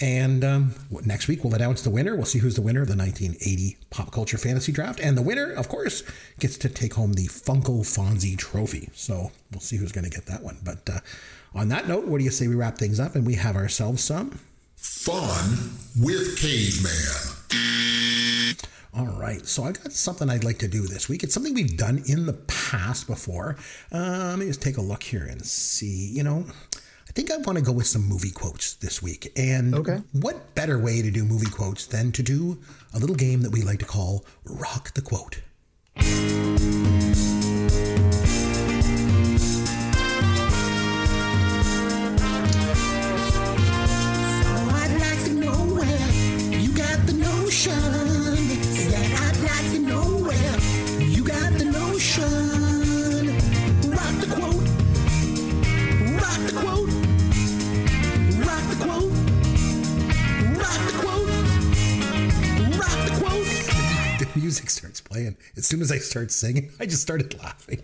[0.00, 0.74] And um,
[1.04, 2.16] next week we'll announce the winner.
[2.16, 5.52] We'll see who's the winner of the 1980 Pop Culture Fantasy Draft, and the winner,
[5.52, 6.02] of course,
[6.38, 8.88] gets to take home the Funko Fonzie Trophy.
[8.94, 10.58] So we'll see who's going to get that one.
[10.64, 11.00] But uh,
[11.54, 14.02] on that note, what do you say we wrap things up and we have ourselves
[14.02, 14.40] some
[14.76, 17.36] fun with Caveman?
[18.92, 21.22] All right, so I got something I'd like to do this week.
[21.22, 23.56] It's something we've done in the past before.
[23.92, 26.08] Uh, let me just take a look here and see.
[26.08, 26.44] You know,
[27.08, 29.32] I think I want to go with some movie quotes this week.
[29.36, 30.02] And Okay.
[30.12, 32.58] what better way to do movie quotes than to do
[32.92, 35.38] a little game that we like to call Rock the Quote?
[64.50, 65.36] Music starts playing.
[65.56, 67.82] As soon as I start singing, I just started laughing.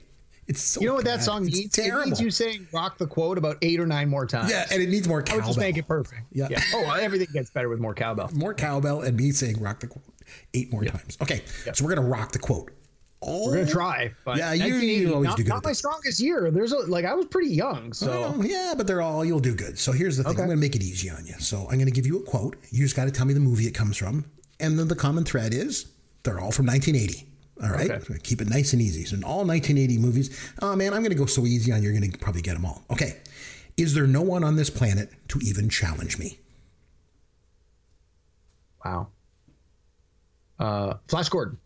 [0.49, 1.75] It's so You know what that song It's needs?
[1.77, 2.03] Terrible.
[2.03, 4.51] It needs you saying "rock the quote" about eight or nine more times.
[4.51, 5.39] yeah, and it needs more I cowbell.
[5.43, 6.23] would just make it perfect.
[6.33, 6.49] Yeah.
[6.75, 8.31] Oh, everything gets better with more cowbell.
[8.33, 10.05] more cowbell and me saying rock the quote
[10.55, 11.17] eight more times.
[11.23, 11.43] Okay,
[11.73, 12.73] so we're gonna rock the quote.
[13.23, 14.13] Oh, We're gonna try.
[14.25, 15.79] But Yeah, you- 1980, you always not, do good Not my this.
[15.79, 16.51] strongest year.
[16.53, 18.07] There's a, like I was pretty young, so
[18.37, 19.79] Well, yeah, but they're all you'll do good.
[19.79, 20.43] So here's the thing: Okay.
[20.43, 21.35] I'm gonna make it easy on you.
[21.41, 22.57] So I'm gonna give you a quote.
[22.71, 24.27] You just got to tell me the movie it comes from,
[24.61, 25.87] and then the common thread is
[26.27, 27.27] they're all from 1980.
[27.63, 28.19] All right, Okay.
[28.23, 29.05] Keep it nice and easy.
[29.07, 31.89] So in all 1980 movies, oh man, I'm gonna go so easy on you.
[31.91, 32.83] You're gonna probably get them all.
[32.91, 33.17] Okay,
[33.79, 36.39] is there no one on this planet to even challenge me?
[38.85, 39.09] wow.
[40.59, 41.59] Uh, Flash Gordon.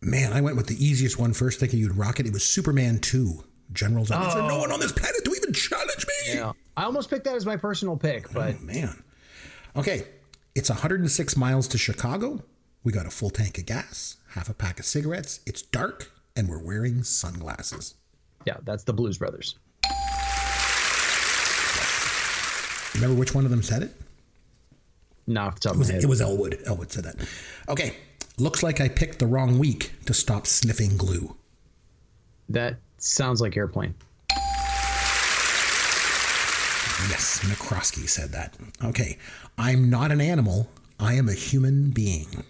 [0.00, 2.26] Man, I went with the easiest one first, thinking you'd rock it.
[2.26, 3.44] It was Superman 2.
[3.72, 4.10] Generals.
[4.10, 4.60] Is there no Oh.
[4.60, 6.34] one on this planet to even challenge me?
[6.34, 9.02] Yeah, I almost picked that as my personal pick, but Oh, man.
[9.76, 10.04] Okay,
[10.54, 12.42] it's 106 miles to Chicago.
[12.84, 15.40] We got a full tank of gas, half a pack of cigarettes.
[15.46, 17.94] It's dark, and we're wearing sunglasses.
[18.44, 19.56] yeah, that's the Blues Brothers.
[22.94, 23.94] Remember which one of them said it?
[25.26, 26.02] Not off the top It of was, my head.
[26.04, 26.58] it was Elwood.
[26.66, 27.16] Elwood said that.
[27.68, 27.96] Okay,
[28.38, 31.36] looks like I picked the wrong week to stop sniffing glue.
[32.48, 33.94] that sounds like airplane.
[37.08, 38.54] Yes, McCroskey said that.
[38.84, 39.16] Okay,
[39.58, 40.68] I'm not an animal.
[41.00, 42.44] I am a human being.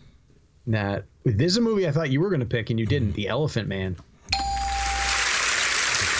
[0.66, 3.12] That this is a movie I thought you were going to pick and you didn't.
[3.12, 3.96] The Elephant Man.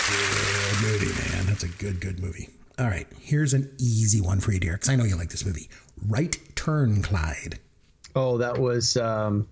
[0.09, 1.45] Good movie, man.
[1.45, 2.49] That's a good, good movie.
[2.79, 5.45] All right, here's an easy one for you, dear, because I know you like this
[5.45, 5.69] movie.
[6.07, 7.59] Right Turn, Clyde.
[8.15, 8.97] Oh, that was.
[8.97, 9.47] Um,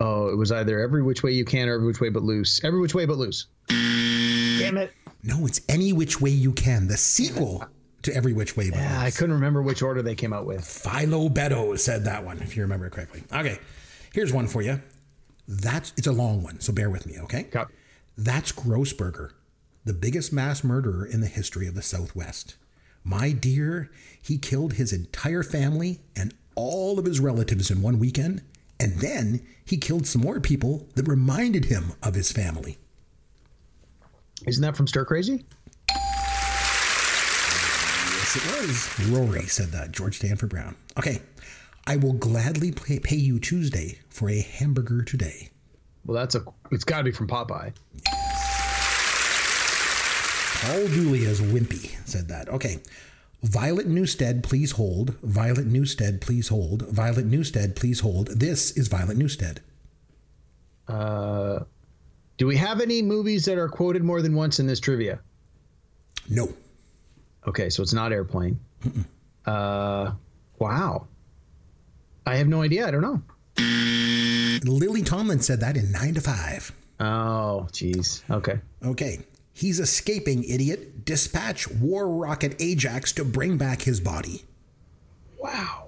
[0.00, 2.62] oh, it was either Every Which Way You Can or Every Which Way But Loose.
[2.64, 3.46] Every Which Way But Loose.
[3.68, 4.92] Damn it!
[5.22, 7.64] No, it's Any Which Way You Can, the sequel
[8.02, 10.64] to Every Which Way But Yeah, I couldn't remember which order they came out with.
[10.64, 13.24] Philo Beddoe said that one, if you remember it correctly.
[13.32, 13.58] Okay,
[14.12, 14.80] here's one for you.
[15.46, 17.44] That's it's a long one, so bear with me, okay?
[17.44, 17.74] Copy.
[18.16, 19.30] That's Grossberger,
[19.84, 22.56] the biggest mass murderer in the history of the Southwest.
[23.04, 23.90] My dear,
[24.20, 28.42] he killed his entire family and all of his relatives in one weekend,
[28.80, 32.76] and then he killed some more people that reminded him of his family.
[34.46, 35.44] Isn't that from Stir Crazy?
[38.28, 39.08] Yes, it was.
[39.08, 39.90] Rory said that.
[39.92, 40.76] George Stanford Brown.
[40.98, 41.22] Okay.
[41.86, 45.48] I will gladly pay, pay you Tuesday for a hamburger today.
[46.04, 46.44] Well, that's a.
[46.70, 47.72] It's got to be from Popeye.
[50.60, 52.50] Paul Dooley as Wimpy said that.
[52.50, 52.80] Okay.
[53.42, 55.14] Violet Newstead, please hold.
[55.22, 56.82] Violet Newstead, please hold.
[56.88, 58.26] Violet Newstead, please hold.
[58.28, 59.60] This is Violet Newstead.
[60.86, 61.60] Uh,
[62.36, 65.20] do we have any movies that are quoted more than once in this trivia?
[66.28, 66.52] No.
[67.48, 68.60] Okay, so it's not Airplane.
[69.46, 70.12] Uh,
[70.58, 71.06] wow.
[72.26, 72.86] I have no idea.
[72.86, 73.22] I don't know.
[74.64, 76.72] Lily Tomlin said that in 9 to 5.
[77.00, 78.22] Oh, jeez.
[78.30, 78.60] Okay.
[78.84, 79.20] Okay.
[79.54, 81.06] He's escaping, idiot.
[81.06, 84.44] Dispatch War Rocket Ajax to bring back his body.
[85.38, 85.86] Wow.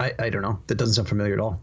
[0.00, 0.60] I, I don't know.
[0.68, 1.60] That doesn't sound familiar at all.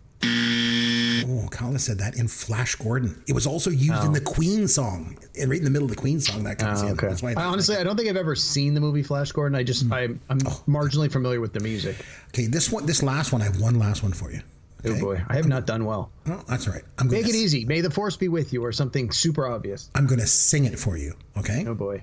[1.29, 3.21] Oh, Colin said that in Flash Gordon.
[3.27, 4.31] It was also used in the oh.
[4.31, 5.17] Queen song.
[5.39, 6.95] And right in the middle of the Queen song that comes Oh, in.
[6.95, 9.55] That's why I, honestly, I don't think I've ever seen the movie Flash Gordon.
[9.55, 9.93] I just, mm.
[9.93, 10.63] I, I'm oh.
[10.67, 11.97] marginally familiar with the music.
[12.29, 14.41] Okay, this one this last one, I have one last one for you.
[14.85, 16.09] Oh boy, I have not done well.
[16.27, 16.83] Oh, that's all right.
[16.97, 17.65] I'm gonna Make it s- easy.
[17.65, 19.89] May the force be with you, or something super obvious.
[19.93, 21.15] I'm gonna sing it for you.
[21.37, 21.65] Okay?
[21.67, 22.01] Oh boy.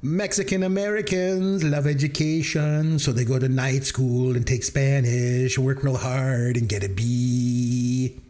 [0.00, 5.96] Mexican Americans love education, so they go to night school and take Spanish, work real
[5.96, 8.20] hard, and get a B.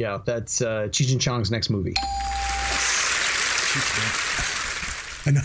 [0.00, 1.92] Yeah, that's uh, Cheech and Chong's next movie.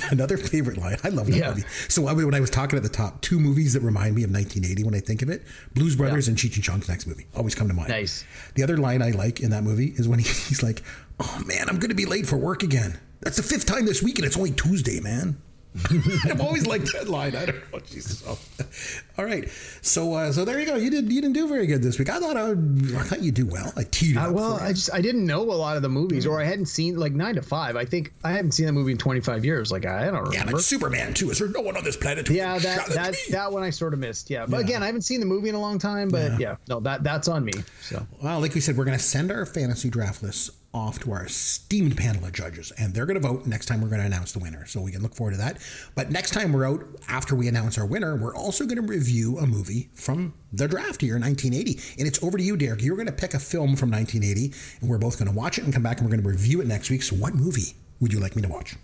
[0.09, 0.95] Another favorite line.
[1.03, 1.49] I love that Yeah.
[1.49, 1.63] movie.
[1.89, 4.31] So I, when I was talking at the top, two movies that remind me of
[4.31, 5.43] 1980 when I think of it:
[5.73, 7.89] Blues Brothers and Cheech and Chong's next movie always come to mind.
[7.89, 8.23] Nice.
[8.53, 10.81] The other line I like in that movie is when he, he's like,
[11.19, 12.97] "Oh man, I'm going to be late for work again.
[13.19, 15.35] That's the fifth time this week, and it's only Tuesday, man."
[16.25, 17.35] I've always liked that line.
[17.35, 17.79] I don't know.
[17.79, 18.23] Jesus.
[18.27, 18.37] Oh.
[19.17, 19.49] All right.
[19.81, 20.75] So uh, so there you go.
[20.75, 22.09] You did you didn't do very good this week.
[22.09, 23.73] I thought I, would, I thought you do well.
[23.75, 24.53] I teed Uh, well.
[24.55, 27.11] I just I didn't know a lot of the movies, or I hadn't seen like
[27.13, 27.75] Nine to Five.
[27.75, 29.71] I think I haven't seen that movie in 25 years.
[29.71, 30.51] Like I don't yeah, remember.
[30.53, 31.29] but Superman too.
[31.31, 32.29] Is there no one on this planet?
[32.29, 34.29] Yeah, that that that one I sort of missed.
[34.29, 34.63] Yeah, but Yeah.
[34.63, 36.09] again, I haven't seen the movie in a long time.
[36.09, 37.53] But yeah, no, that that's on me.
[37.81, 41.11] So Well, like we said, we're going to send our fantasy draft lists off to
[41.13, 43.45] our esteemed panel of judges, and they're going to vote.
[43.45, 45.57] Next time, we're going to announce the winner, so we can look forward to that.
[45.95, 49.37] But next time we're out, after we announce our winner, we're also going to review
[49.37, 51.79] a movie from the draft year, 1980.
[51.97, 52.83] And it's over to you, Derek.
[52.83, 55.63] You're going to pick a film from 1980, and we're both going to watch it
[55.63, 57.03] and come back, and we're going to review it next week.
[57.03, 58.75] So, what movie would you like me to watch?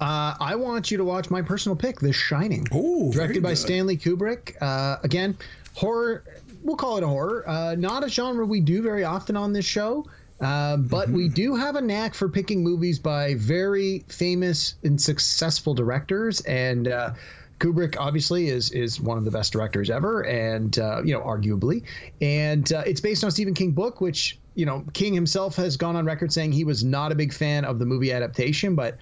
[0.00, 2.66] uh, I want you to watch my personal pick, The Shining.
[2.72, 3.54] Oh, directed by.
[3.54, 4.54] Stanley Kubrick.
[4.62, 5.36] Uh, again,
[5.74, 6.22] horror.
[6.62, 7.48] We'll call it a horror.
[7.48, 10.06] Uh, not a genre we do very often on this show.
[10.40, 11.16] Uh, but Mm-hmm.
[11.16, 16.86] we do have a knack for picking movies by very famous and successful directors, and
[16.88, 17.14] uh,
[17.58, 21.82] Kubrick obviously is is one of the best directors ever, and uh, you know arguably,
[22.20, 25.76] and uh, it's based on a Stephen King book, which you know King himself has
[25.76, 28.96] gone on record saying he was not a big fan of the movie adaptation, but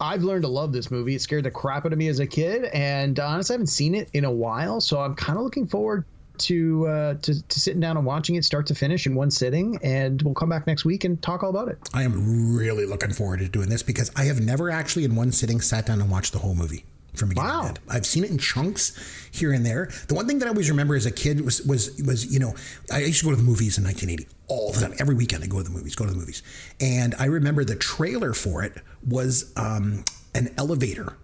[0.00, 1.16] I've learned to love this movie.
[1.16, 3.66] It scared the crap out of me as a kid, and uh, honestly, I haven't
[3.66, 6.06] seen it in a while, so I'm kind of looking forward
[6.40, 9.78] to, uh, to to sitting down and watching it start to finish in one sitting.
[9.82, 11.78] And we'll come back next week and talk all about it.
[11.94, 15.32] I am really looking forward to doing this because I have never actually in one
[15.32, 16.84] sitting sat down and watched the whole movie
[17.14, 17.62] from beginning Wow.
[17.62, 17.80] to end.
[17.88, 18.92] I've seen it in chunks
[19.32, 19.90] here and there.
[20.06, 22.54] The one thing that I always remember as a kid was was was you know
[22.92, 24.94] I used to go to the movies in 1980 all the time.
[24.98, 26.42] Every weekend I go to the movies, go to the movies,
[26.80, 28.74] and I remember the trailer for it
[29.06, 31.14] was um, an elevator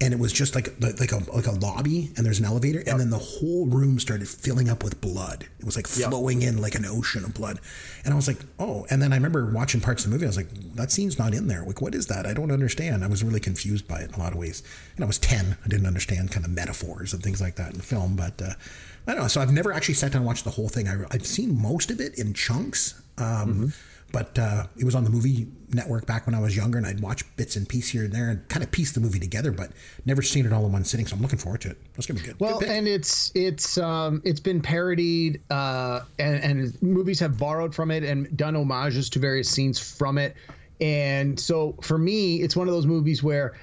[0.00, 2.98] and it was just like like a like a lobby and there's an elevator and
[2.98, 5.46] then the whole room started filling up with blood.
[5.58, 7.60] It was like flowing in like an ocean of blood.
[8.04, 10.28] And i was like oh and then i remember watching parts of the movie i
[10.28, 11.64] was like that scene's not in there.
[11.64, 12.26] Like what is that?
[12.26, 13.04] I don't understand.
[13.04, 14.62] I was really confused by it in a lot of ways.
[14.96, 17.80] And i was 10 i didn't understand kind of metaphors and things like that in
[17.80, 18.54] film but uh,
[19.06, 19.28] i don't know.
[19.28, 20.88] So i've never actually sat down and watched the whole thing.
[20.88, 23.72] I, i've seen most of it in chunks um,
[24.14, 27.00] but uh, it was on the movie network back when I was younger, and I'd
[27.00, 29.72] watch bits and pieces here and there and kind of piece the movie together, but
[30.06, 31.04] never seen it all in one sitting.
[31.04, 31.78] So I'm looking forward to it.
[31.94, 32.38] That's gonna be good.
[32.38, 37.74] Well, Good and it's it's um, it's been parodied, uh, and, and movies have borrowed
[37.74, 40.36] from it and done homages to various scenes from it.
[40.80, 43.54] And so for me, it's one of those movies where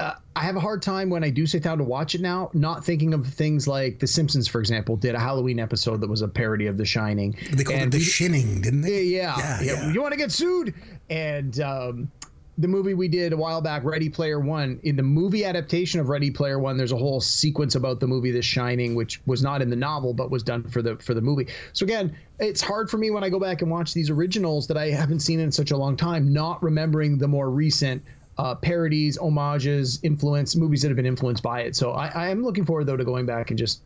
[0.00, 2.50] uh, I have a hard time when I do sit down to watch it now,
[2.54, 6.22] not thinking of things like The Simpsons, for example, did a Halloween episode that was
[6.22, 7.36] a parody of The Shining.
[7.52, 9.02] they called it the shinning, didn't they?
[9.02, 9.72] yeah, yeah, yeah.
[9.72, 9.92] yeah.
[9.92, 10.74] You want to get sued?
[11.10, 12.10] And um,
[12.56, 16.08] the movie we did a while back, Ready Player One, in the movie adaptation of
[16.08, 19.60] Ready Player One, there's a whole sequence about the movie The Shining, which was not
[19.60, 21.48] in the novel but was done for the for the movie.
[21.74, 24.78] So again, it's hard for me when I go back and watch these originals that
[24.78, 28.02] I haven't seen in such a long time, not remembering the more recent.
[28.40, 31.76] Uh, parodies, homages, influence movies that have been influenced by it.
[31.76, 33.82] So I, I am looking forward though to going back and just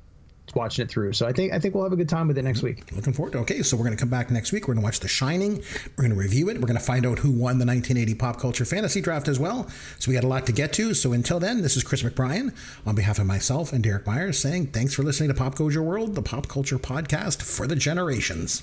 [0.55, 1.13] watching it through.
[1.13, 2.93] So I think I think we'll have a good time with it next week.
[2.93, 3.39] Looking forward to.
[3.39, 4.69] Okay, so we're going to come back next week.
[4.69, 5.57] We're going to watch The Shining.
[5.97, 6.61] We're going to review it.
[6.61, 9.69] We're going to find out who won the 1980 pop culture fantasy draft as well.
[9.99, 10.95] So we got a lot to get to.
[10.95, 12.55] So until then, this is Chris McBrien
[12.87, 15.83] on behalf of myself and Derek Myers saying thanks for listening to Pop Goes Your
[15.83, 18.63] World, the pop culture podcast for the generations.